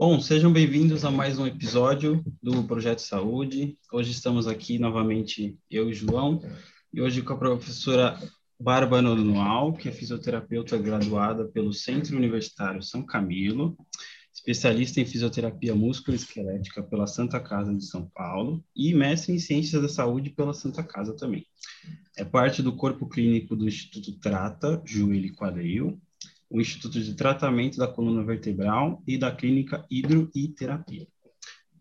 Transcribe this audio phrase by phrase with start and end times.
[0.00, 3.76] Bom, sejam bem-vindos a mais um episódio do Projeto Saúde.
[3.92, 6.40] Hoje estamos aqui novamente eu e João,
[6.94, 8.16] e hoje com a professora
[8.60, 13.76] Bárbara Nonual, que é fisioterapeuta graduada pelo Centro Universitário São Camilo,
[14.32, 19.88] especialista em fisioterapia musculoesquelética pela Santa Casa de São Paulo e mestre em ciências da
[19.88, 21.44] saúde pela Santa Casa também.
[22.16, 26.00] É parte do corpo clínico do Instituto Trata, Joelho e Quadril,
[26.50, 31.06] o Instituto de Tratamento da Coluna Vertebral e da Clínica Hidro e Terapia.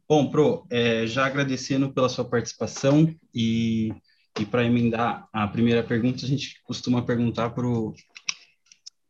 [0.08, 3.94] Bom, Pro, é, já agradecendo pela sua participação e,
[4.40, 7.94] e para emendar a primeira pergunta, a gente costuma perguntar para o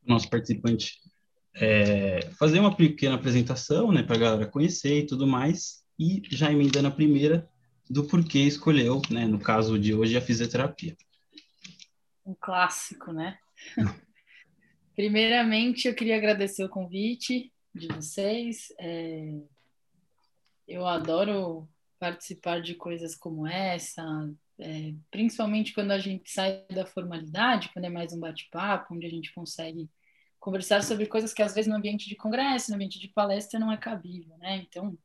[0.05, 0.93] nosso participante
[1.55, 6.51] é, fazer uma pequena apresentação, né, para a galera conhecer e tudo mais, e já
[6.51, 7.47] emendando a primeira
[7.89, 10.95] do porquê escolheu, né, no caso de hoje, a fisioterapia.
[12.25, 13.37] Um clássico, né?
[14.97, 18.73] Primeiramente, eu queria agradecer o convite de vocês.
[18.79, 19.31] É...
[20.67, 24.03] Eu adoro participar de coisas como essa,
[24.57, 24.95] é...
[25.11, 29.31] principalmente quando a gente sai da formalidade, quando é mais um bate-papo, onde a gente
[29.35, 29.87] consegue
[30.39, 33.71] conversar sobre coisas que às vezes no ambiente de congresso, no ambiente de palestra não
[33.71, 34.65] é cabível, né?
[34.67, 34.97] Então,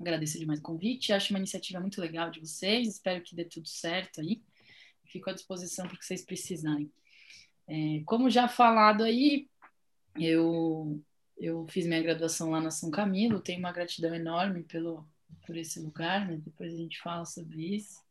[0.00, 3.68] agradeço demais o convite, acho uma iniciativa muito legal de vocês, espero que dê tudo
[3.68, 4.40] certo aí.
[5.06, 6.88] Fico à disposição para que vocês precisarem.
[7.72, 9.48] É, como já falado aí,
[10.18, 11.00] eu,
[11.38, 15.06] eu fiz minha graduação lá na São Camilo, tenho uma gratidão enorme pelo,
[15.46, 16.40] por esse lugar, né?
[16.44, 18.02] depois a gente fala sobre isso.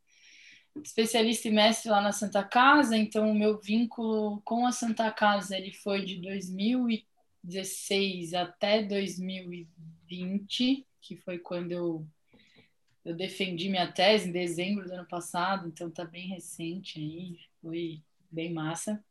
[0.82, 5.58] Especialista e mestre lá na Santa Casa, então o meu vínculo com a Santa Casa
[5.58, 12.06] ele foi de 2016 até 2020, que foi quando eu,
[13.04, 18.02] eu defendi minha tese em dezembro do ano passado, então tá bem recente aí, foi
[18.30, 19.04] bem massa.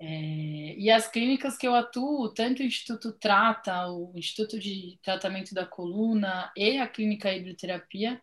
[0.00, 5.52] É, e as clínicas que eu atuo, tanto o Instituto Trata, o Instituto de Tratamento
[5.52, 8.20] da Coluna e a Clínica Hidroterapia,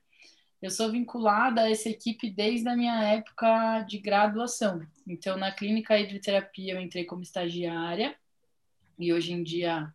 [0.61, 4.85] eu sou vinculada a essa equipe desde a minha época de graduação.
[5.05, 8.15] Então, na Clínica Hidroterapia, eu entrei como estagiária
[8.97, 9.93] e hoje em dia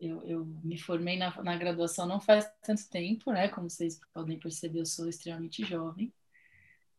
[0.00, 3.48] eu, eu me formei na, na graduação não faz tanto tempo, né?
[3.48, 6.12] Como vocês podem perceber, eu sou extremamente jovem.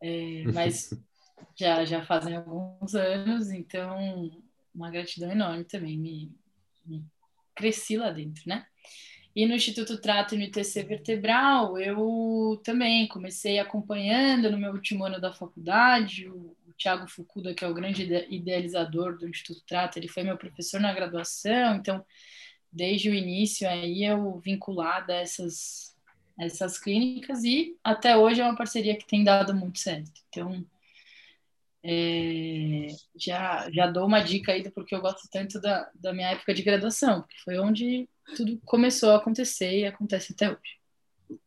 [0.02, 0.90] É, mas
[1.56, 4.32] já, já fazem alguns anos, então
[4.74, 6.32] uma gratidão enorme também, me,
[6.86, 7.04] me
[7.56, 8.66] cresci lá dentro, né?
[9.36, 15.04] E no Instituto Trato e no ITC Vertebral, eu também comecei acompanhando no meu último
[15.04, 19.98] ano da faculdade, o, o Tiago Fukuda, que é o grande idealizador do Instituto Trato,
[19.98, 22.06] ele foi meu professor na graduação, então
[22.72, 25.96] desde o início aí eu vinculada a essas,
[26.40, 30.12] essas clínicas e até hoje é uma parceria que tem dado muito certo.
[30.30, 30.66] Então,
[31.88, 36.32] é, já, já dou uma dica aí do porque eu gosto tanto da, da minha
[36.32, 41.40] época de graduação, porque foi onde tudo começou a acontecer e acontece até hoje.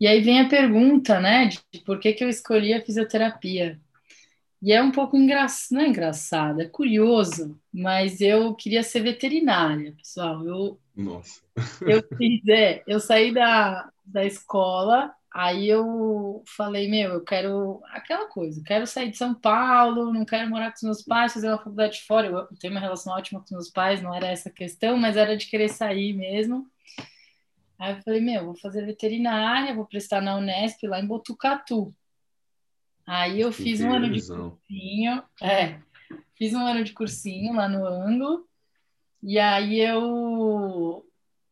[0.00, 3.80] E aí vem a pergunta, né, de por que, que eu escolhi a fisioterapia.
[4.60, 9.92] E é um pouco engraçado, não é engraçado, é curioso, mas eu queria ser veterinária,
[9.92, 10.44] pessoal.
[10.44, 11.40] Eu, Nossa.
[11.82, 18.26] Eu fiz, é, eu saí da, da escola Aí eu falei, meu, eu quero aquela
[18.26, 21.58] coisa, quero sair de São Paulo, não quero morar com os meus pais, fazer uma
[21.58, 22.28] faculdade fora.
[22.28, 25.14] Eu tenho uma relação ótima com os meus pais, não era essa a questão, mas
[25.14, 26.66] era de querer sair mesmo.
[27.78, 31.94] Aí eu falei, meu, vou fazer veterinária, vou prestar na Unesp lá em Botucatu.
[33.06, 35.78] Aí eu fiz um ano de cursinho, é,
[36.34, 38.48] fiz um ano de cursinho lá no Anglo,
[39.22, 41.05] e aí eu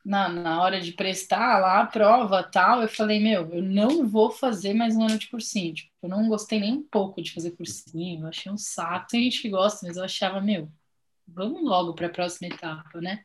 [0.05, 4.31] na, na hora de prestar lá a prova tal, eu falei, meu, eu não vou
[4.31, 5.75] fazer mais um ano de cursinho.
[5.75, 9.07] Tipo, eu não gostei nem um pouco de fazer cursinho, eu achei um saco.
[9.09, 10.71] Tem gente que gosta, mas eu achava, meu,
[11.27, 13.25] vamos logo para a próxima etapa, né?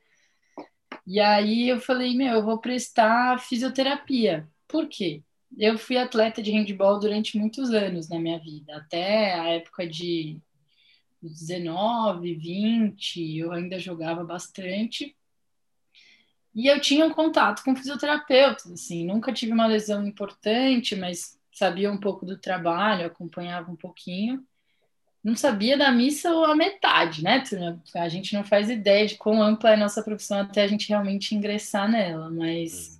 [1.05, 4.47] E aí eu falei, meu, eu vou prestar fisioterapia.
[4.67, 5.23] Por quê?
[5.57, 10.39] Eu fui atleta de handball durante muitos anos na minha vida, até a época de
[11.21, 15.15] 19, 20, eu ainda jogava bastante.
[16.55, 21.91] E eu tinha um contato com fisioterapeutas, assim, nunca tive uma lesão importante, mas sabia
[21.91, 24.43] um pouco do trabalho, acompanhava um pouquinho.
[25.23, 27.43] Não sabia da missa ou a metade, né?
[27.95, 30.89] A gente não faz ideia de quão ampla é a nossa profissão até a gente
[30.89, 32.99] realmente ingressar nela, mas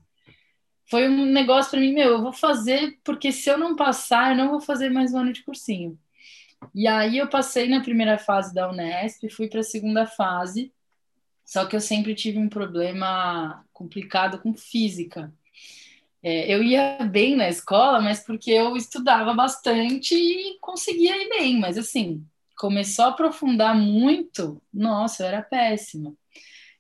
[0.90, 4.38] foi um negócio para mim, meu, eu vou fazer, porque se eu não passar, eu
[4.38, 5.98] não vou fazer mais um ano de cursinho.
[6.74, 10.74] E aí eu passei na primeira fase da Unesp, fui para a segunda fase,
[11.50, 15.34] só que eu sempre tive um problema complicado com física.
[16.22, 21.60] É, eu ia bem na escola, mas porque eu estudava bastante e conseguia ir bem.
[21.60, 22.24] Mas assim,
[22.56, 26.14] começou a aprofundar muito, nossa, eu era péssima.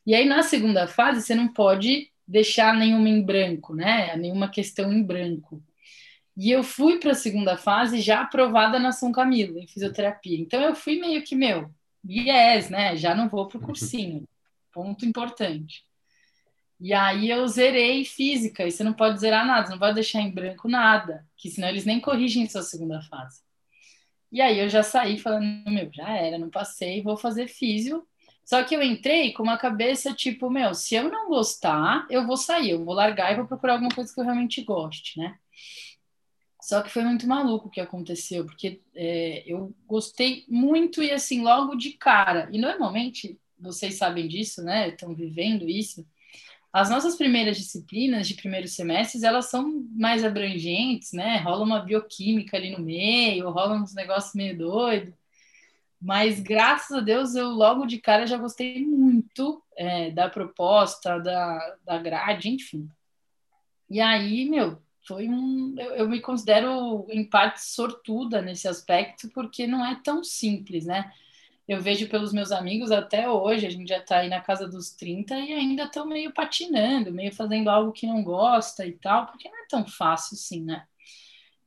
[0.05, 4.15] E aí na segunda fase você não pode deixar nenhuma em branco, né?
[4.17, 5.63] Nenhuma questão em branco.
[6.37, 10.37] E eu fui para a segunda fase já aprovada na São Camilo, em fisioterapia.
[10.39, 11.71] Então eu fui meio que, meu,
[12.07, 12.95] yes, né?
[12.95, 14.27] Já não vou para o cursinho.
[14.79, 15.83] Ponto importante.
[16.79, 20.21] E aí eu zerei física, e você não pode zerar nada, você não pode deixar
[20.21, 23.41] em branco nada, que senão eles nem corrigem sua segunda fase.
[24.31, 28.07] E aí eu já saí falando, meu, já era, não passei, vou fazer físio.
[28.45, 32.37] Só que eu entrei com uma cabeça tipo, meu, se eu não gostar, eu vou
[32.37, 35.37] sair, eu vou largar e vou procurar alguma coisa que eu realmente goste, né?
[36.61, 41.41] Só que foi muito maluco o que aconteceu, porque é, eu gostei muito e assim,
[41.41, 42.47] logo de cara.
[42.53, 44.89] E normalmente, vocês sabem disso, né?
[44.89, 46.05] Estão vivendo isso.
[46.71, 51.37] As nossas primeiras disciplinas de primeiros semestres, elas são mais abrangentes, né?
[51.37, 55.13] Rola uma bioquímica ali no meio, rola uns negócios meio doido.
[56.01, 61.77] Mas, graças a Deus, eu logo de cara já gostei muito é, da proposta, da,
[61.83, 62.89] da grade, enfim.
[63.89, 65.75] E aí, meu, foi um.
[65.77, 71.11] Eu, eu, me considero, em parte, sortuda nesse aspecto, porque não é tão simples, né?
[71.69, 74.89] Eu vejo pelos meus amigos até hoje, a gente já está aí na casa dos
[74.89, 79.47] 30 e ainda estão meio patinando, meio fazendo algo que não gosta e tal, porque
[79.47, 80.87] não é tão fácil assim, né?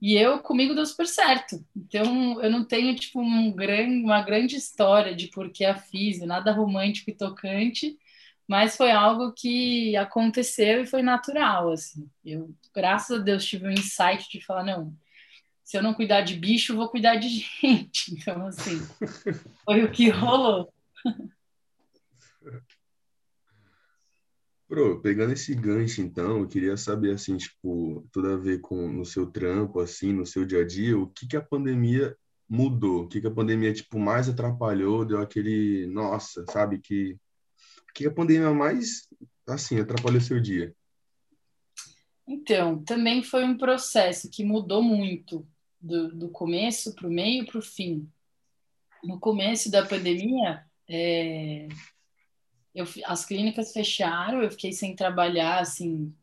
[0.00, 1.64] E eu, comigo, deu super certo.
[1.76, 3.54] Então, eu não tenho, tipo, um
[4.04, 7.96] uma grande história de por que a fiz, nada romântico e tocante,
[8.48, 12.10] mas foi algo que aconteceu e foi natural, assim.
[12.25, 14.93] Eu, graças a Deus, tive um insight de falar, não,
[15.64, 17.28] se eu não cuidar de bicho, vou cuidar de
[17.60, 18.14] gente.
[18.14, 18.78] Então, assim,
[19.64, 20.72] foi o que rolou.
[24.68, 29.04] Pro, pegando esse gancho, então, eu queria saber, assim, tipo, tudo a ver com no
[29.04, 32.16] seu trampo, assim, no seu dia a dia, o que que a pandemia
[32.48, 33.02] mudou?
[33.02, 35.04] O que que a pandemia, tipo, mais atrapalhou?
[35.04, 37.18] Deu aquele, nossa, sabe, que
[37.94, 39.08] que a pandemia mais,
[39.46, 40.74] assim, atrapalhou seu dia?
[42.26, 45.46] Então, também foi um processo que mudou muito
[45.82, 48.08] do, do começo para o meio para o fim.
[49.02, 51.67] No começo da pandemia, é,
[52.75, 56.14] eu, as clínicas fecharam, eu fiquei sem trabalhar, assim,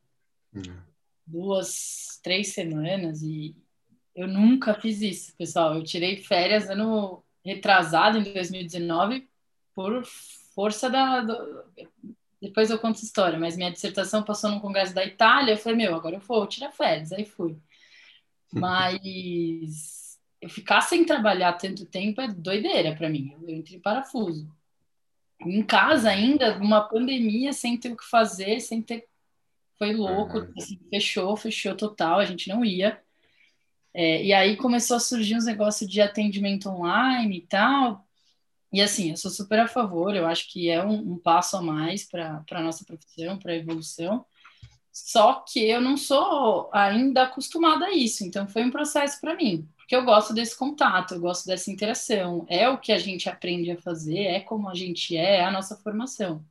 [0.54, 0.82] uhum.
[1.28, 3.56] duas, três semanas e
[4.16, 5.76] eu nunca fiz isso, pessoal.
[5.76, 9.30] Eu tirei férias ano retrasado, em 2019,
[9.76, 10.04] por
[10.54, 11.22] força da.
[11.22, 11.64] Do...
[12.42, 15.54] Depois eu conto essa história, mas minha dissertação passou no Congresso da Itália.
[15.54, 17.12] Eu falei, meu, agora eu vou tirar férias.
[17.12, 17.58] Aí fui.
[18.52, 23.36] Mas eu ficar sem trabalhar tanto tempo é doideira para mim.
[23.42, 24.50] Eu entrei em parafuso.
[25.42, 29.08] Em casa ainda, uma pandemia, sem ter o que fazer, sem ter.
[29.78, 30.54] Foi louco, uhum.
[30.58, 33.02] assim, fechou, fechou total, a gente não ia.
[33.94, 38.06] É, e aí começou a surgir uns negócios de atendimento online e tal.
[38.72, 41.62] E assim, eu sou super a favor, eu acho que é um, um passo a
[41.62, 44.26] mais para a nossa profissão, para a evolução.
[45.06, 49.68] Só que eu não sou ainda acostumada a isso, então foi um processo para mim,
[49.78, 53.72] porque eu gosto desse contato, eu gosto dessa interação, é o que a gente aprende
[53.72, 56.44] a fazer, é como a gente é, é a nossa formação.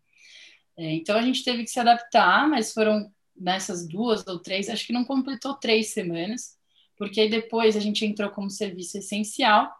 [0.77, 4.87] É, então a gente teve que se adaptar, mas foram nessas duas ou três, acho
[4.87, 6.56] que não completou três semanas,
[6.97, 9.73] porque aí depois a gente entrou como serviço essencial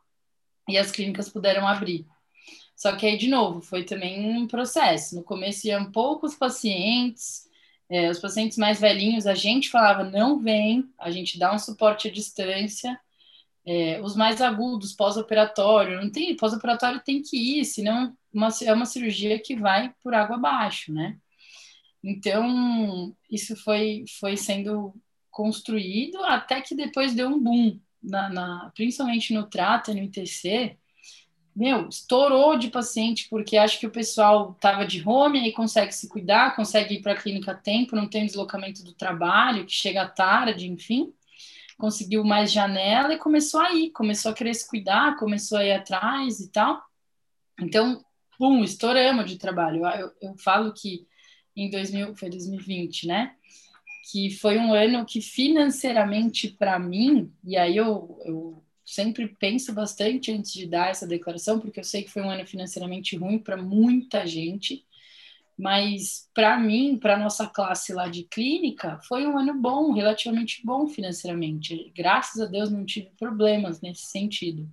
[0.69, 2.07] e as clínicas puderam abrir.
[2.77, 5.17] Só que aí, de novo, foi também um processo.
[5.17, 7.48] No começo iam poucos pacientes,
[7.91, 12.09] é, os pacientes mais velhinhos, a gente falava, não vem, a gente dá um suporte
[12.09, 12.99] à distância.
[13.67, 18.87] É, os mais agudos, pós-operatório, não tem, pós-operatório tem que ir, senão uma, é uma
[18.87, 21.19] cirurgia que vai por água abaixo, né?
[22.03, 24.95] Então, isso foi, foi sendo
[25.31, 30.79] construído até que depois deu um boom, na, na principalmente no trato, no ITC,
[31.59, 36.09] meu, estourou de paciente, porque acho que o pessoal estava de home e consegue se
[36.09, 40.07] cuidar, consegue ir para a clínica a tempo, não tem deslocamento do trabalho, que chega
[40.07, 41.13] tarde, enfim.
[41.77, 45.73] Conseguiu mais janela e começou a ir, começou a querer se cuidar, começou a ir
[45.73, 46.81] atrás e tal.
[47.61, 48.05] Então,
[48.39, 49.85] pum, estouramos de trabalho.
[49.85, 51.09] Eu, eu, eu falo que
[51.57, 53.35] em 2000, foi 2020, né?
[54.13, 60.33] Que foi um ano que financeiramente para mim, e aí eu, eu sempre penso bastante
[60.33, 63.55] antes de dar essa declaração, porque eu sei que foi um ano financeiramente ruim para
[63.55, 64.83] muita gente,
[65.59, 70.89] mas para mim, para nossa classe lá de clínica, foi um ano bom, relativamente bom
[70.89, 71.93] financeiramente.
[71.95, 74.67] Graças a Deus não tive problemas nesse sentido.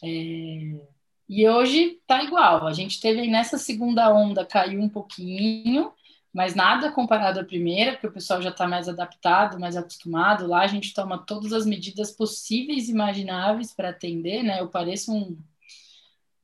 [0.00, 0.80] É...
[1.28, 2.68] E hoje tá igual.
[2.68, 5.92] A gente teve nessa segunda onda caiu um pouquinho,
[6.34, 10.48] mas nada comparado à primeira, porque o pessoal já está mais adaptado, mais acostumado.
[10.48, 14.60] Lá a gente toma todas as medidas possíveis e imagináveis para atender, né?
[14.60, 15.38] Eu pareço um,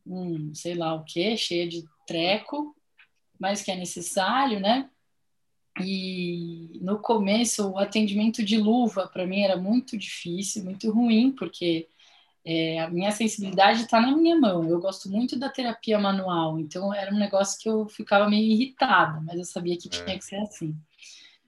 [0.06, 2.76] um, sei lá o quê, cheia de treco,
[3.36, 4.88] mas que é necessário, né?
[5.82, 11.88] E no começo, o atendimento de luva para mim era muito difícil, muito ruim, porque
[12.44, 14.64] é, a minha sensibilidade está na minha mão.
[14.68, 19.20] Eu gosto muito da terapia manual, então era um negócio que eu ficava meio irritada,
[19.20, 20.74] mas eu sabia que tinha que ser assim.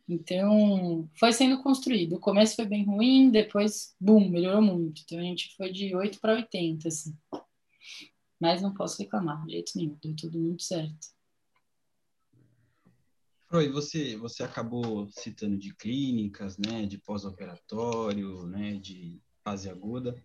[0.08, 2.16] Então, foi sendo construído.
[2.16, 5.02] O começo foi bem ruim, depois, bum, melhorou muito.
[5.04, 7.16] Então, a gente foi de 8 para 80, assim.
[8.38, 11.12] Mas não posso reclamar, de jeito nenhum, deu tudo muito certo.
[13.48, 20.20] Roy, você, você acabou citando de clínicas, né, de pós-operatório, né, de fase aguda.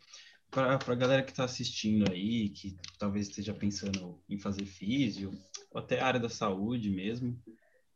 [0.49, 5.31] Para a galera que está assistindo aí, que talvez esteja pensando em fazer físio,
[5.71, 7.37] ou até área da saúde mesmo,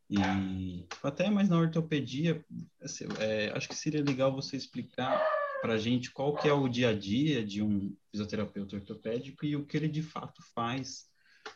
[0.09, 2.43] e até mais na ortopedia,
[2.81, 5.25] assim, é, acho que seria legal você explicar
[5.61, 9.55] para a gente qual que é o dia a dia de um fisioterapeuta ortopédico e
[9.55, 11.09] o que ele de fato faz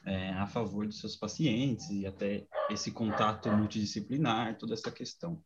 [0.05, 5.43] é, a favor dos seus pacientes e até esse contato multidisciplinar, toda essa questão.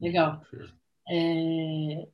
[0.00, 0.40] Legal.
[1.08, 2.08] É,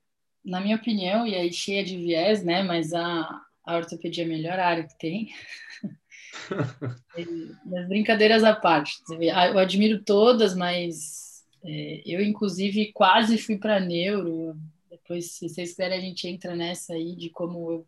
[0.48, 4.28] na minha opinião, e aí cheia de viés, né, mas a, a ortopedia é a
[4.28, 5.32] melhor área que tem.
[7.64, 14.56] Mas brincadeiras à parte, eu admiro todas, mas é, eu, inclusive, quase fui para neuro.
[14.88, 17.86] Depois, se vocês quiserem, a gente entra nessa aí de como eu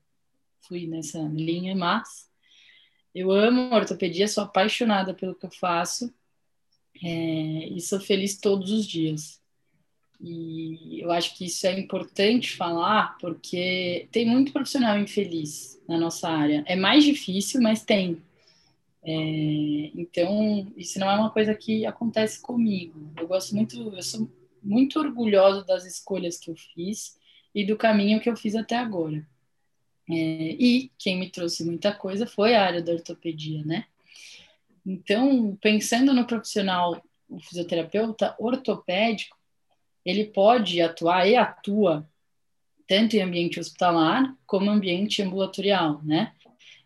[0.66, 2.28] fui nessa linha, mas
[3.14, 6.12] eu amo ortopedia, sou apaixonada pelo que eu faço
[7.02, 7.08] é,
[7.68, 9.39] e sou feliz todos os dias.
[10.22, 16.28] E eu acho que isso é importante falar porque tem muito profissional infeliz na nossa
[16.28, 16.62] área.
[16.66, 18.22] É mais difícil, mas tem.
[19.02, 23.10] É, então, isso não é uma coisa que acontece comigo.
[23.16, 24.30] Eu gosto muito, eu sou
[24.62, 27.18] muito orgulhosa das escolhas que eu fiz
[27.54, 29.26] e do caminho que eu fiz até agora.
[30.08, 33.86] É, e quem me trouxe muita coisa foi a área da ortopedia, né?
[34.84, 39.39] Então, pensando no profissional, o fisioterapeuta ortopédico,
[40.04, 42.08] ele pode atuar e atua
[42.86, 46.32] tanto em ambiente hospitalar como ambiente ambulatorial, né?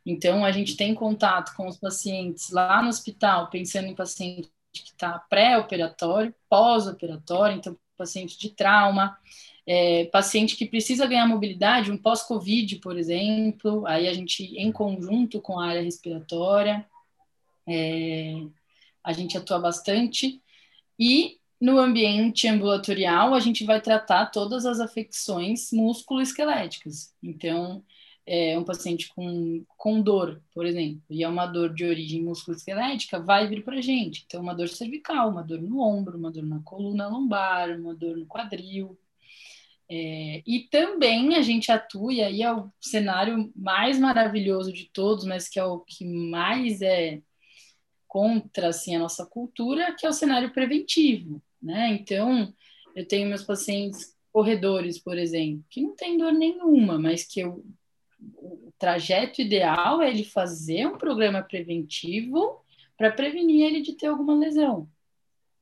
[0.05, 4.91] Então, a gente tem contato com os pacientes lá no hospital, pensando em paciente que
[4.91, 9.17] está pré-operatório, pós-operatório, então, paciente de trauma,
[9.67, 15.41] é, paciente que precisa ganhar mobilidade, um pós-Covid, por exemplo, aí a gente, em conjunto
[15.41, 16.87] com a área respiratória,
[17.67, 18.43] é,
[19.03, 20.43] a gente atua bastante.
[20.99, 27.15] E no ambiente ambulatorial, a gente vai tratar todas as afecções músculo-esqueléticas.
[27.23, 27.83] Então,
[28.27, 33.21] é, um paciente com, com dor, por exemplo, e é uma dor de origem musculoesquelética,
[33.21, 34.25] vai vir para a gente.
[34.27, 38.17] Então, uma dor cervical, uma dor no ombro, uma dor na coluna lombar, uma dor
[38.17, 38.99] no quadril.
[39.89, 45.25] É, e também a gente atua, e aí é o cenário mais maravilhoso de todos,
[45.27, 47.21] mas que é o que mais é
[48.15, 51.43] contra assim, a nossa cultura, que é o cenário preventivo.
[51.61, 51.89] Né?
[52.01, 52.55] Então,
[52.95, 57.67] eu tenho meus pacientes corredores, por exemplo, que não tem dor nenhuma, mas que eu
[58.37, 62.65] o trajeto ideal é ele fazer um programa preventivo
[62.97, 64.89] para prevenir ele de ter alguma lesão,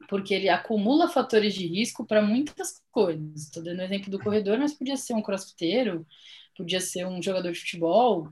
[0.07, 3.45] porque ele acumula fatores de risco para muitas coisas.
[3.45, 6.07] Estou dando o exemplo do corredor, mas podia ser um crossfiteiro,
[6.55, 8.29] podia ser um jogador de futebol.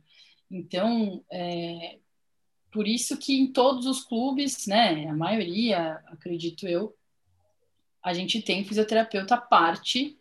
[0.51, 1.99] Então, é,
[2.71, 6.95] por isso que em todos os clubes, né, a maioria, acredito eu,
[8.03, 10.19] a gente tem fisioterapeuta parte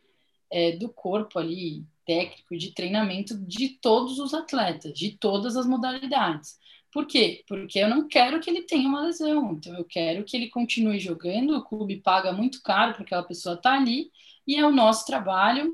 [0.52, 6.58] é, do corpo ali, técnico de treinamento de todos os atletas, de todas as modalidades.
[6.92, 7.44] Por quê?
[7.48, 11.00] Porque eu não quero que ele tenha uma lesão, então eu quero que ele continue
[11.00, 14.12] jogando, o clube paga muito caro para aquela pessoa estar tá ali,
[14.48, 15.72] e é o nosso trabalho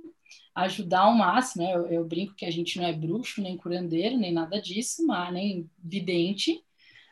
[0.54, 1.74] ajudar ao máximo, né?
[1.74, 5.34] eu, eu, brinco que a gente não é bruxo, nem curandeiro, nem nada disso, mas
[5.34, 6.64] nem vidente,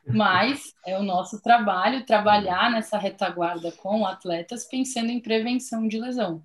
[0.08, 6.44] mas é o nosso trabalho trabalhar nessa retaguarda com atletas pensando em prevenção de lesão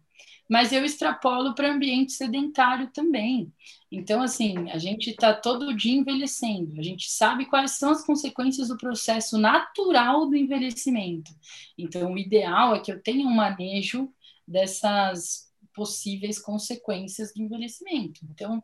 [0.48, 3.52] mas eu extrapolo para ambiente sedentário também.
[3.92, 8.68] Então, assim, a gente está todo dia envelhecendo, a gente sabe quais são as consequências
[8.68, 11.30] do processo natural do envelhecimento.
[11.76, 14.10] Então, o ideal é que eu tenha um manejo
[14.46, 18.20] dessas possíveis consequências do envelhecimento.
[18.30, 18.62] Então,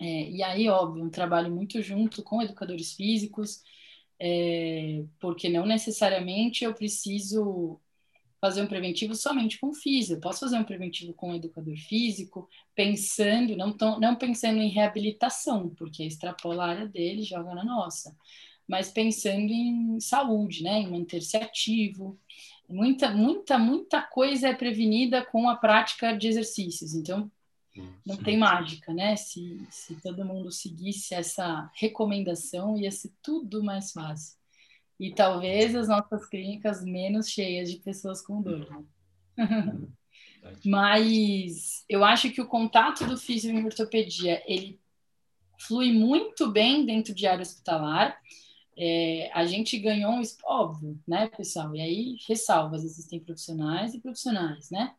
[0.00, 3.60] é, e aí, óbvio, um trabalho muito junto com educadores físicos,
[4.24, 7.80] é, porque não necessariamente eu preciso
[8.40, 13.56] fazer um preventivo somente com físico, posso fazer um preventivo com um educador físico, pensando,
[13.56, 18.16] não, tão, não pensando em reabilitação, porque extrapola a área dele joga na nossa,
[18.66, 22.16] mas pensando em saúde, né, em manter-se ativo.
[22.68, 27.28] Muita, muita, muita coisa é prevenida com a prática de exercícios, então
[28.04, 29.16] não sim, tem mágica, né?
[29.16, 34.36] Se, se todo mundo seguisse essa recomendação, ia ser tudo mais fácil.
[35.00, 38.68] e talvez as nossas clínicas menos cheias de pessoas com dor.
[38.70, 38.84] Né?
[40.64, 44.80] Mas eu acho que o contato do físico em ortopedia, ele
[45.58, 48.20] flui muito bem dentro de área hospitalar.
[48.76, 51.74] É, a gente ganhou um óbvio, né, pessoal?
[51.74, 54.94] E aí ressalvas, existem profissionais e profissionais, né?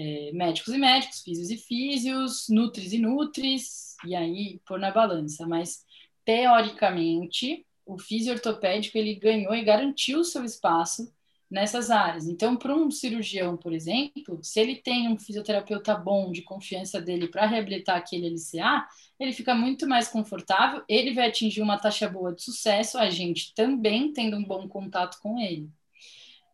[0.00, 5.44] É, médicos e médicos, físios e físios, nutris e nutris, e aí pôr na balança.
[5.44, 5.84] Mas
[6.24, 11.12] teoricamente, o físio ortopédico ele ganhou e garantiu seu espaço
[11.50, 12.28] nessas áreas.
[12.28, 17.28] Então, para um cirurgião, por exemplo, se ele tem um fisioterapeuta bom, de confiança dele
[17.28, 18.86] para reabilitar aquele LCA,
[19.18, 23.54] ele fica muito mais confortável, ele vai atingir uma taxa boa de sucesso, a gente
[23.54, 25.68] também tendo um bom contato com ele.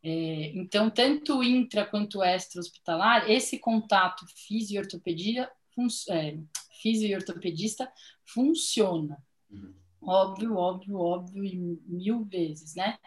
[0.06, 5.50] É, então, tanto intra quanto extra hospitalar, esse contato fisio-ortopedia,
[6.10, 6.38] é,
[6.82, 7.90] fisio-ortopedista
[8.26, 9.16] funciona.
[9.50, 9.74] Uhum.
[10.02, 11.56] Óbvio, óbvio, óbvio, e
[11.86, 12.98] mil vezes, né?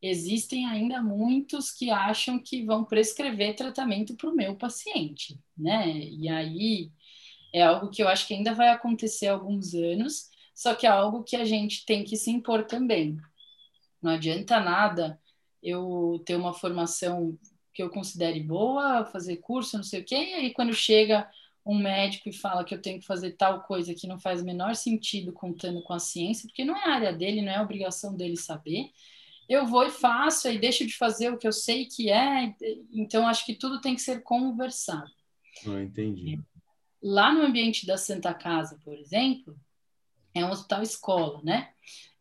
[0.00, 5.98] existem ainda muitos que acham que vão prescrever tratamento para o meu paciente, né?
[5.98, 6.90] E aí
[7.52, 10.90] é algo que eu acho que ainda vai acontecer há alguns anos, só que é
[10.90, 13.16] algo que a gente tem que se impor também.
[14.00, 15.20] Não adianta nada
[15.62, 17.36] eu ter uma formação
[17.72, 21.28] que eu considere boa, fazer curso, não sei o quê, e aí quando chega
[21.64, 24.44] um médico e fala que eu tenho que fazer tal coisa que não faz o
[24.44, 28.16] menor sentido contando com a ciência, porque não é a área dele, não é obrigação
[28.16, 28.90] dele saber,
[29.48, 32.54] eu vou e faço, e deixo de fazer o que eu sei que é.
[32.92, 35.10] Então, acho que tudo tem que ser conversado.
[35.66, 36.38] Ah, entendi.
[37.02, 39.58] Lá no ambiente da Santa Casa, por exemplo,
[40.34, 41.70] é um hospital escola, né?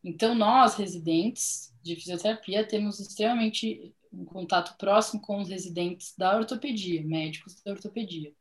[0.07, 7.03] Então, nós, residentes de fisioterapia, temos extremamente um contato próximo com os residentes da ortopedia,
[7.03, 8.33] médicos da ortopedia.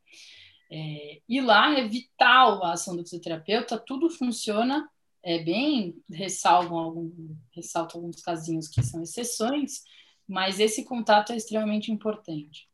[0.70, 4.88] É, e lá é vital a ação do fisioterapeuta, tudo funciona
[5.26, 9.82] é bem ressalvam algum, ressaltam alguns casinhos que são exceções,
[10.28, 12.68] mas esse contato é extremamente importante.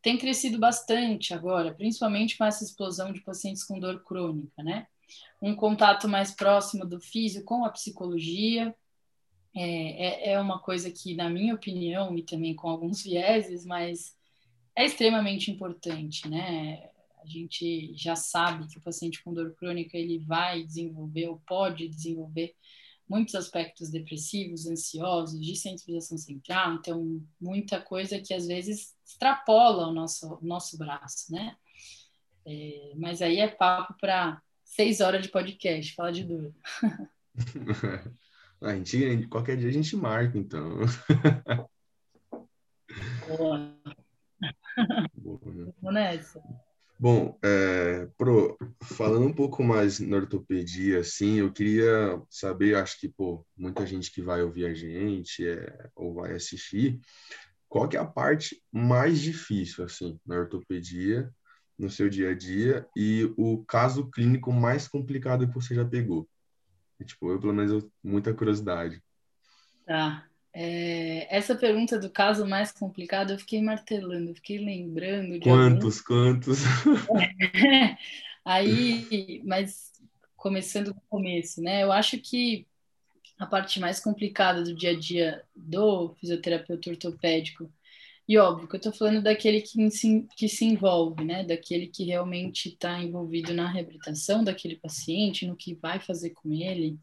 [0.00, 4.86] Tem crescido bastante agora, principalmente com essa explosão de pacientes com dor crônica, né?
[5.40, 8.74] Um contato mais próximo do físico com a psicologia
[9.54, 14.16] é, é, é uma coisa que, na minha opinião, e também com alguns vieses, mas
[14.76, 16.90] é extremamente importante, né?
[17.22, 21.88] a gente já sabe que o paciente com dor crônica ele vai desenvolver ou pode
[21.88, 22.54] desenvolver
[23.08, 29.92] muitos aspectos depressivos, ansiosos, de sensibilização central, então muita coisa que às vezes extrapola o
[29.92, 31.56] nosso, nosso braço, né?
[32.44, 36.52] É, mas aí é papo para seis horas de podcast, falar de dor.
[38.60, 40.80] a gente, qualquer dia a gente marca, então.
[43.26, 43.74] Boa.
[45.16, 45.72] Boa né?
[45.80, 46.42] Vamos nessa.
[47.00, 53.08] Bom, é, pro, falando um pouco mais na ortopedia, assim, eu queria saber, acho que,
[53.08, 57.00] pô, muita gente que vai ouvir a gente é, ou vai assistir,
[57.68, 61.32] qual que é a parte mais difícil, assim, na ortopedia,
[61.78, 66.28] no seu dia a dia, e o caso clínico mais complicado que você já pegou?
[66.98, 69.00] E, tipo, eu, pelo menos, eu, muita curiosidade.
[69.86, 70.24] Tá.
[70.52, 75.34] É, essa pergunta do caso mais complicado, eu fiquei martelando, fiquei lembrando.
[75.34, 76.62] De quantos, quantos?
[78.44, 79.92] Aí, mas
[80.36, 81.82] começando do começo, né?
[81.82, 82.66] Eu acho que
[83.38, 87.70] a parte mais complicada do dia a dia do fisioterapeuta ortopédico,
[88.28, 91.42] e óbvio que eu estou falando daquele que se, que se envolve, né?
[91.44, 96.98] Daquele que realmente está envolvido na reabilitação daquele paciente, no que vai fazer com ele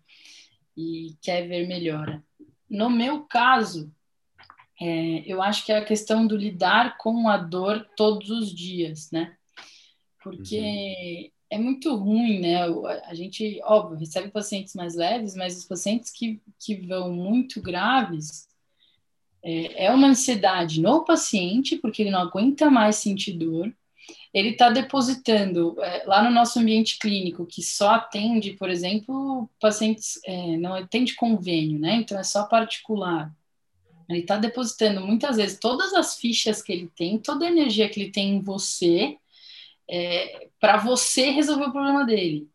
[0.78, 2.24] e quer ver melhora.
[2.70, 3.92] No meu caso,
[4.80, 9.10] é, eu acho que é a questão do lidar com a dor todos os dias,
[9.12, 9.36] né?
[10.22, 11.32] Porque uhum.
[11.50, 12.58] é muito ruim, né?
[13.06, 18.48] A gente, óbvio, recebe pacientes mais leves, mas os pacientes que, que vão muito graves,
[19.46, 23.72] é, é uma ansiedade no paciente, porque ele não aguenta mais sentir dor,
[24.34, 30.20] ele está depositando é, lá no nosso ambiente clínico, que só atende, por exemplo, pacientes,
[30.26, 31.96] é, não atende convênio, né?
[31.96, 33.32] Então é só particular.
[34.10, 38.02] Ele está depositando muitas vezes todas as fichas que ele tem, toda a energia que
[38.02, 39.18] ele tem em você,
[39.90, 42.50] é, para você resolver o problema dele.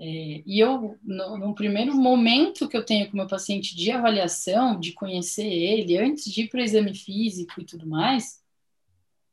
[0.00, 4.78] É, e eu, no, no, primeiro momento que eu tenho com meu paciente de avaliação,
[4.78, 8.40] de conhecer ele, antes de ir para o exame físico e tudo mais,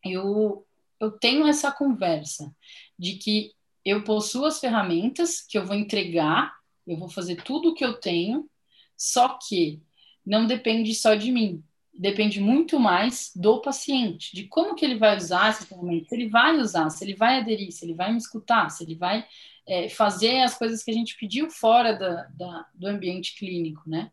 [0.03, 0.65] eu
[0.99, 2.55] eu tenho essa conversa
[2.97, 3.51] de que
[3.83, 6.53] eu possuo as ferramentas que eu vou entregar,
[6.87, 8.49] eu vou fazer tudo o que eu tenho,
[8.97, 9.81] só que
[10.25, 15.15] não depende só de mim, depende muito mais do paciente, de como que ele vai
[15.15, 18.17] usar essas ferramentas, se ele vai usar, se ele vai aderir, se ele vai me
[18.17, 19.25] escutar, se ele vai
[19.67, 24.11] é, fazer as coisas que a gente pediu fora da, da, do ambiente clínico, né?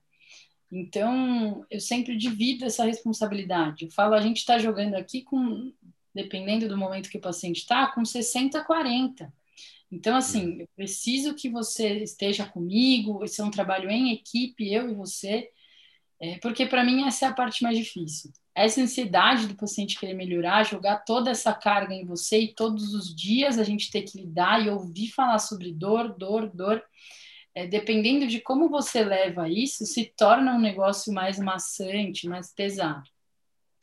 [0.71, 3.85] Então, eu sempre divido essa responsabilidade.
[3.85, 5.71] Eu falo, a gente está jogando aqui com,
[6.15, 9.33] dependendo do momento que o paciente está, com 60, 40.
[9.91, 14.91] Então, assim, eu preciso que você esteja comigo, esse é um trabalho em equipe, eu
[14.91, 15.51] e você,
[16.19, 18.33] é, porque para mim essa é a parte mais difícil.
[18.55, 23.15] Essa ansiedade do paciente querer melhorar, jogar toda essa carga em você e todos os
[23.15, 26.83] dias a gente ter que lidar e ouvir falar sobre dor, dor, dor.
[27.55, 33.05] É, dependendo de como você leva isso, se torna um negócio mais maçante, mais pesado.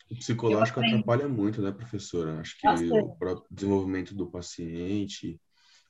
[0.09, 2.39] O psicológico atrapalha muito, né, professora?
[2.39, 2.91] Acho que Bastante.
[2.91, 5.39] o próprio desenvolvimento do paciente,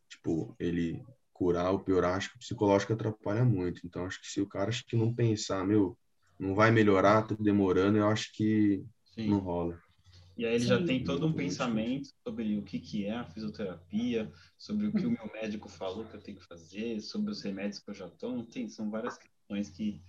[0.09, 3.79] tipo, ele curar ou piorar, acho que o psicológico atrapalha muito.
[3.85, 5.97] Então, acho que se o cara acho que não pensar, meu,
[6.39, 9.27] não vai melhorar, tá demorando, eu acho que Sim.
[9.29, 9.79] não rola.
[10.37, 10.69] E aí ele Sim.
[10.69, 15.05] já tem todo um pensamento sobre o que, que é a fisioterapia, sobre o que
[15.05, 18.07] o meu médico falou que eu tenho que fazer, sobre os remédios que eu já
[18.07, 18.45] tomo.
[18.45, 20.01] Tem, são várias questões que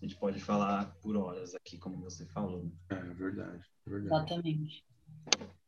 [0.00, 2.72] a gente pode falar por horas aqui, como você falou.
[2.90, 4.06] É, é verdade, é verdade.
[4.06, 4.84] Exatamente.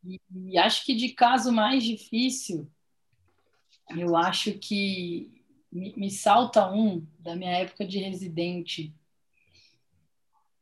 [0.04, 2.68] E, e acho que de caso mais difícil,
[3.96, 8.92] eu acho que me, me, salta um da minha época de residente,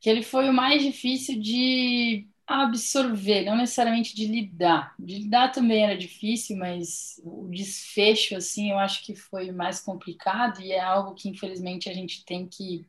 [0.00, 4.94] que ele foi o mais difícil de absorver, não necessariamente de lidar.
[4.98, 10.60] De lidar também era difícil, mas o desfecho, assim, eu acho que foi mais complicado
[10.62, 12.86] e é algo que, infelizmente, a gente tem que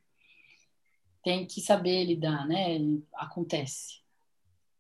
[1.21, 2.77] tem que saber lidar, né?
[3.13, 3.99] Acontece.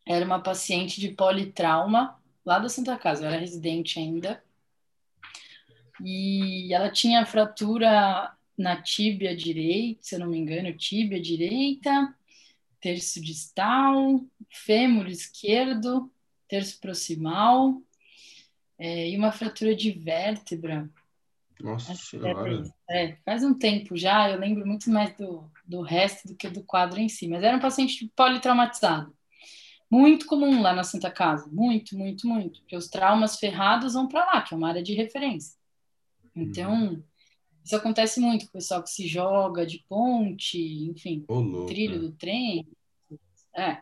[0.07, 4.41] Era uma paciente de politrauma lá da Santa Casa, eu era residente ainda,
[6.01, 12.15] e ela tinha fratura na tíbia direita, se eu não me engano, tíbia direita,
[12.79, 16.11] terço distal, fêmur esquerdo,
[16.47, 17.81] terço proximal,
[18.77, 20.89] é, e uma fratura de vértebra.
[21.59, 22.63] Nossa Senhora.
[22.89, 26.63] É, faz um tempo já, eu lembro muito mais do, do resto do que do
[26.63, 29.13] quadro em si, mas era um paciente politraumatizado.
[29.91, 34.25] Muito comum lá na Santa Casa, muito, muito, muito, porque os traumas ferrados vão para
[34.25, 35.57] lá, que é uma área de referência.
[36.35, 37.03] Então, uhum.
[37.69, 40.57] Isso acontece muito com o pessoal que se joga de ponte,
[40.89, 41.99] enfim, oh, trilho é.
[41.99, 42.67] do trem.
[43.55, 43.79] É.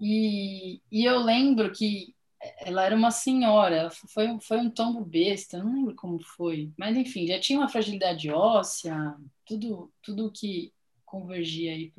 [0.00, 2.14] E, e eu lembro que
[2.60, 7.26] ela era uma senhora, foi, foi um tombo besta, não lembro como foi, mas enfim,
[7.26, 10.72] já tinha uma fragilidade óssea, tudo, tudo que
[11.04, 11.92] convergia aí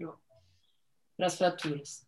[1.18, 2.08] para as fraturas.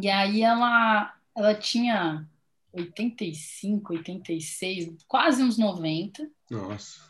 [0.00, 2.24] E aí ela, ela tinha
[2.72, 6.30] 85, 86, quase uns 90.
[6.48, 7.07] Nossa.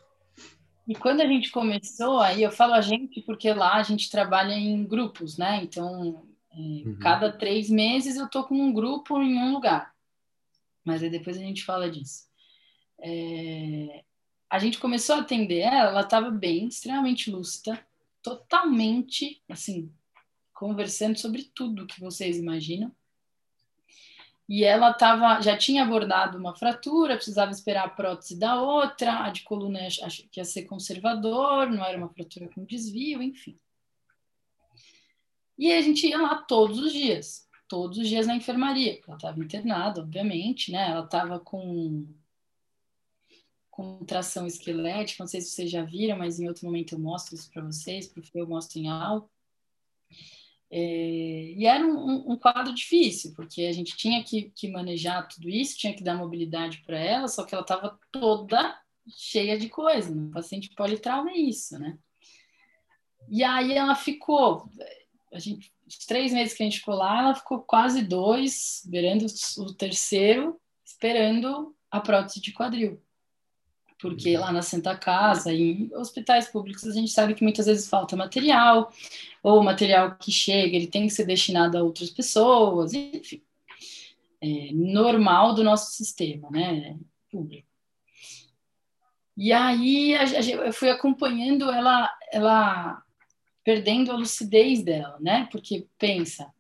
[0.89, 4.55] E quando a gente começou, aí eu falo a gente porque lá a gente trabalha
[4.55, 5.63] em grupos, né?
[5.63, 6.99] Então, é, uhum.
[6.99, 9.95] cada três meses eu tô com um grupo em um lugar.
[10.83, 12.27] Mas aí depois a gente fala disso.
[12.99, 14.03] É...
[14.49, 17.79] A gente começou a atender ela, ela estava bem, extremamente lúcida,
[18.23, 19.93] totalmente, assim,
[20.55, 22.91] conversando sobre tudo que vocês imaginam
[24.49, 29.31] e ela tava, já tinha abordado uma fratura, precisava esperar a prótese da outra, a
[29.31, 33.59] de coluna acho que ia ser conservador, não era uma fratura com desvio, enfim.
[35.59, 39.17] E a gente ia lá todos os dias, todos os dias na enfermaria, porque ela
[39.19, 40.91] estava internada, obviamente, né?
[40.91, 42.07] Ela estava com
[43.71, 47.51] contração esquelética, não sei se vocês já viram, mas em outro momento eu mostro isso
[47.51, 49.29] para vocês, porque eu mostro em aula.
[50.71, 55.49] É, e era um, um, quadro difícil, porque a gente tinha que, que manejar tudo
[55.49, 58.79] isso, tinha que dar mobilidade para ela, só que ela estava toda
[59.09, 60.13] cheia de coisa.
[60.13, 61.99] Um paciente politrauma é isso, né?
[63.31, 64.69] E aí ela ficou,
[65.33, 69.27] a gente, os três meses que a gente ficou lá, ela ficou quase dois, beirando
[69.59, 73.03] o terceiro, esperando a prótese de quadril
[74.01, 78.17] porque lá na Santa Casa, em hospitais públicos, a gente sabe que muitas vezes falta
[78.17, 78.93] material,
[79.43, 83.43] ou o material que chega, ele tem que ser destinado a outras pessoas, enfim.
[84.41, 86.97] É normal do nosso sistema, né,
[87.31, 87.67] público.
[89.37, 93.03] E aí eu fui acompanhando ela, ela
[93.63, 95.49] perdendo a lucidez dela, né?
[95.53, 96.53] Porque pensa,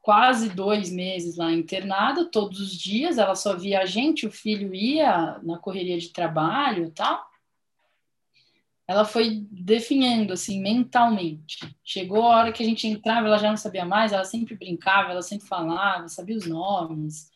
[0.00, 4.74] quase dois meses lá internada, todos os dias, ela só via a gente, o filho
[4.74, 7.24] ia na correria de trabalho e tal.
[8.86, 11.58] Ela foi definhando, assim, mentalmente.
[11.82, 15.10] Chegou a hora que a gente entrava, ela já não sabia mais, ela sempre brincava,
[15.10, 17.30] ela sempre falava, sabia os nomes.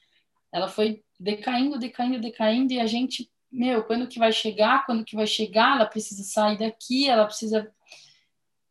[0.52, 4.84] Ela foi decaindo, decaindo, decaindo, e a gente, meu, quando que vai chegar?
[4.84, 5.76] Quando que vai chegar?
[5.76, 7.70] Ela precisa sair daqui, ela precisa...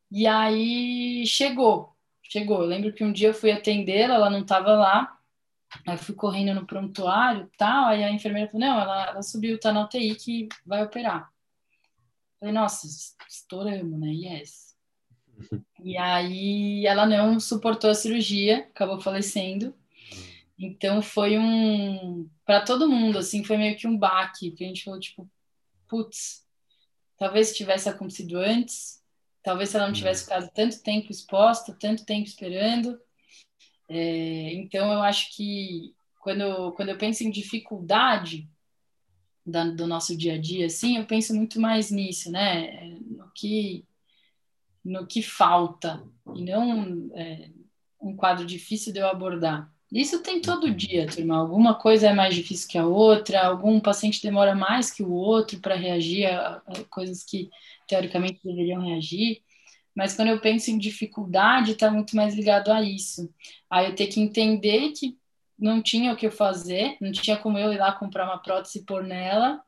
[0.09, 1.96] E aí chegou,
[2.29, 2.61] chegou.
[2.61, 5.17] Eu lembro que um dia eu fui atendê-la, ela não estava lá.
[5.85, 7.87] Aí fui correndo no prontuário tal.
[7.87, 11.31] Aí a enfermeira falou: não, ela, ela subiu, tá na UTI que vai operar.
[12.39, 12.87] Falei, nossa,
[13.27, 14.07] estouramos, né?
[14.07, 14.67] Yes.
[15.83, 19.75] E aí ela não suportou a cirurgia, acabou falecendo.
[20.57, 24.83] Então foi um para todo mundo assim, foi meio que um baque, que a gente
[24.83, 25.29] falou tipo,
[25.87, 26.45] putz,
[27.17, 29.03] talvez tivesse acontecido antes,
[29.43, 32.99] talvez ela não tivesse ficado tanto tempo exposta, tanto tempo esperando.
[33.89, 38.49] É, então eu acho que quando quando eu penso em dificuldade
[39.45, 42.97] da, do nosso dia a dia, assim, eu penso muito mais nisso, né?
[42.99, 43.85] No que
[44.83, 46.03] no que falta
[46.35, 47.49] e não é,
[48.01, 49.71] um quadro difícil de eu abordar.
[49.91, 51.37] Isso tem todo dia, turma.
[51.37, 55.59] Alguma coisa é mais difícil que a outra, algum paciente demora mais que o outro
[55.59, 57.49] para reagir a, a, coisas que
[57.87, 59.41] teoricamente deveriam reagir.
[59.95, 63.33] Mas quando eu penso em dificuldade, está muito mais ligado a isso.
[63.69, 65.17] Aí eu ter que entender que
[65.57, 68.79] não tinha o que eu fazer, não tinha como eu ir lá comprar uma prótese
[68.79, 69.61] e pôr nela.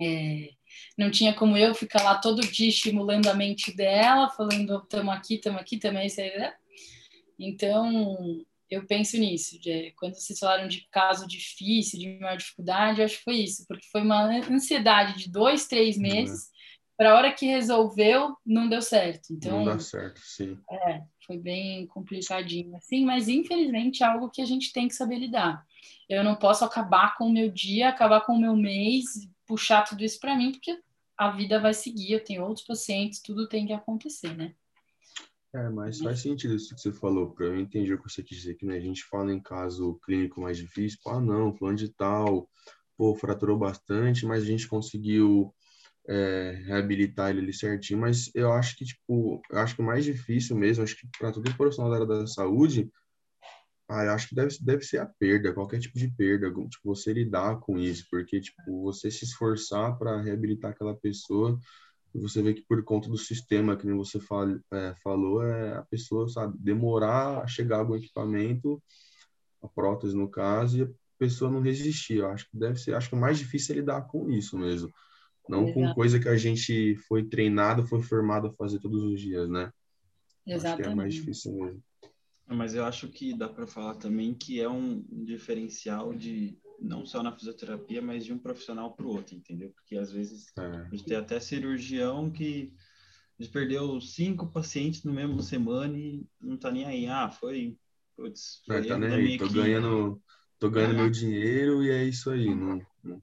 [0.00, 0.50] É,
[0.96, 5.34] não tinha como eu ficar lá todo dia estimulando a mente dela, falando, estamos aqui,
[5.34, 6.52] estamos aqui, também isso aí?
[7.38, 9.60] Então, eu penso nisso.
[9.60, 13.64] De, quando vocês falaram de caso difícil, de maior dificuldade, eu acho que foi isso,
[13.66, 16.02] porque foi uma ansiedade de dois, três uhum.
[16.02, 16.50] meses, uhum.
[16.96, 19.32] para a hora que resolveu, não deu certo.
[19.32, 20.56] Então, não dá certo, sim.
[20.70, 25.18] É, foi bem complicadinho, assim, mas infelizmente é algo que a gente tem que saber
[25.18, 25.64] lidar.
[26.08, 29.04] Eu não posso acabar com o meu dia, acabar com o meu mês,
[29.46, 30.78] puxar tudo isso para mim, porque
[31.16, 34.54] a vida vai seguir, eu tenho outros pacientes, tudo tem que acontecer, né?
[35.52, 38.38] É, mas faz sentido isso que você falou, para eu entender o que você quis
[38.38, 41.88] dizer, que né, a gente fala em caso clínico mais difícil, ah, não, fulano de
[41.88, 42.48] tal,
[42.96, 45.52] pô, fraturou bastante, mas a gente conseguiu
[46.08, 50.04] é, reabilitar ele ali certinho, mas eu acho que, tipo, eu acho que o mais
[50.04, 52.88] difícil mesmo, acho que para todo profissional da área da saúde,
[53.88, 57.12] ah, eu acho que deve, deve ser a perda, qualquer tipo de perda, tipo, você
[57.12, 61.58] lidar com isso, porque, tipo, você se esforçar para reabilitar aquela pessoa,
[62.18, 65.82] você vê que por conta do sistema, que nem você fal, é, falou, é a
[65.82, 68.82] pessoa, sabe, demorar a chegar algum equipamento,
[69.62, 72.18] a prótese no caso, e a pessoa não resistir.
[72.18, 74.90] Eu acho que deve ser, acho que o mais difícil é lidar com isso mesmo.
[75.48, 75.74] Não Exato.
[75.74, 79.72] com coisa que a gente foi treinado, foi formado a fazer todos os dias, né?
[80.46, 80.66] Exatamente.
[80.66, 81.82] Acho que é mais difícil mesmo.
[82.46, 87.22] Mas eu acho que dá para falar também que é um diferencial de não só
[87.22, 89.70] na fisioterapia, mas de um profissional para o outro, entendeu?
[89.70, 90.62] Porque às vezes é.
[90.62, 92.72] a gente tem até cirurgião que
[93.52, 97.06] perdeu cinco pacientes no mesmo semana e não tá nem aí.
[97.06, 97.76] Ah, foi.
[98.16, 100.22] Putz, foi tá nem aí, tô ganhando,
[100.58, 100.96] tô ganhando é.
[100.98, 102.54] meu dinheiro e é isso aí.
[102.54, 103.22] Não, não,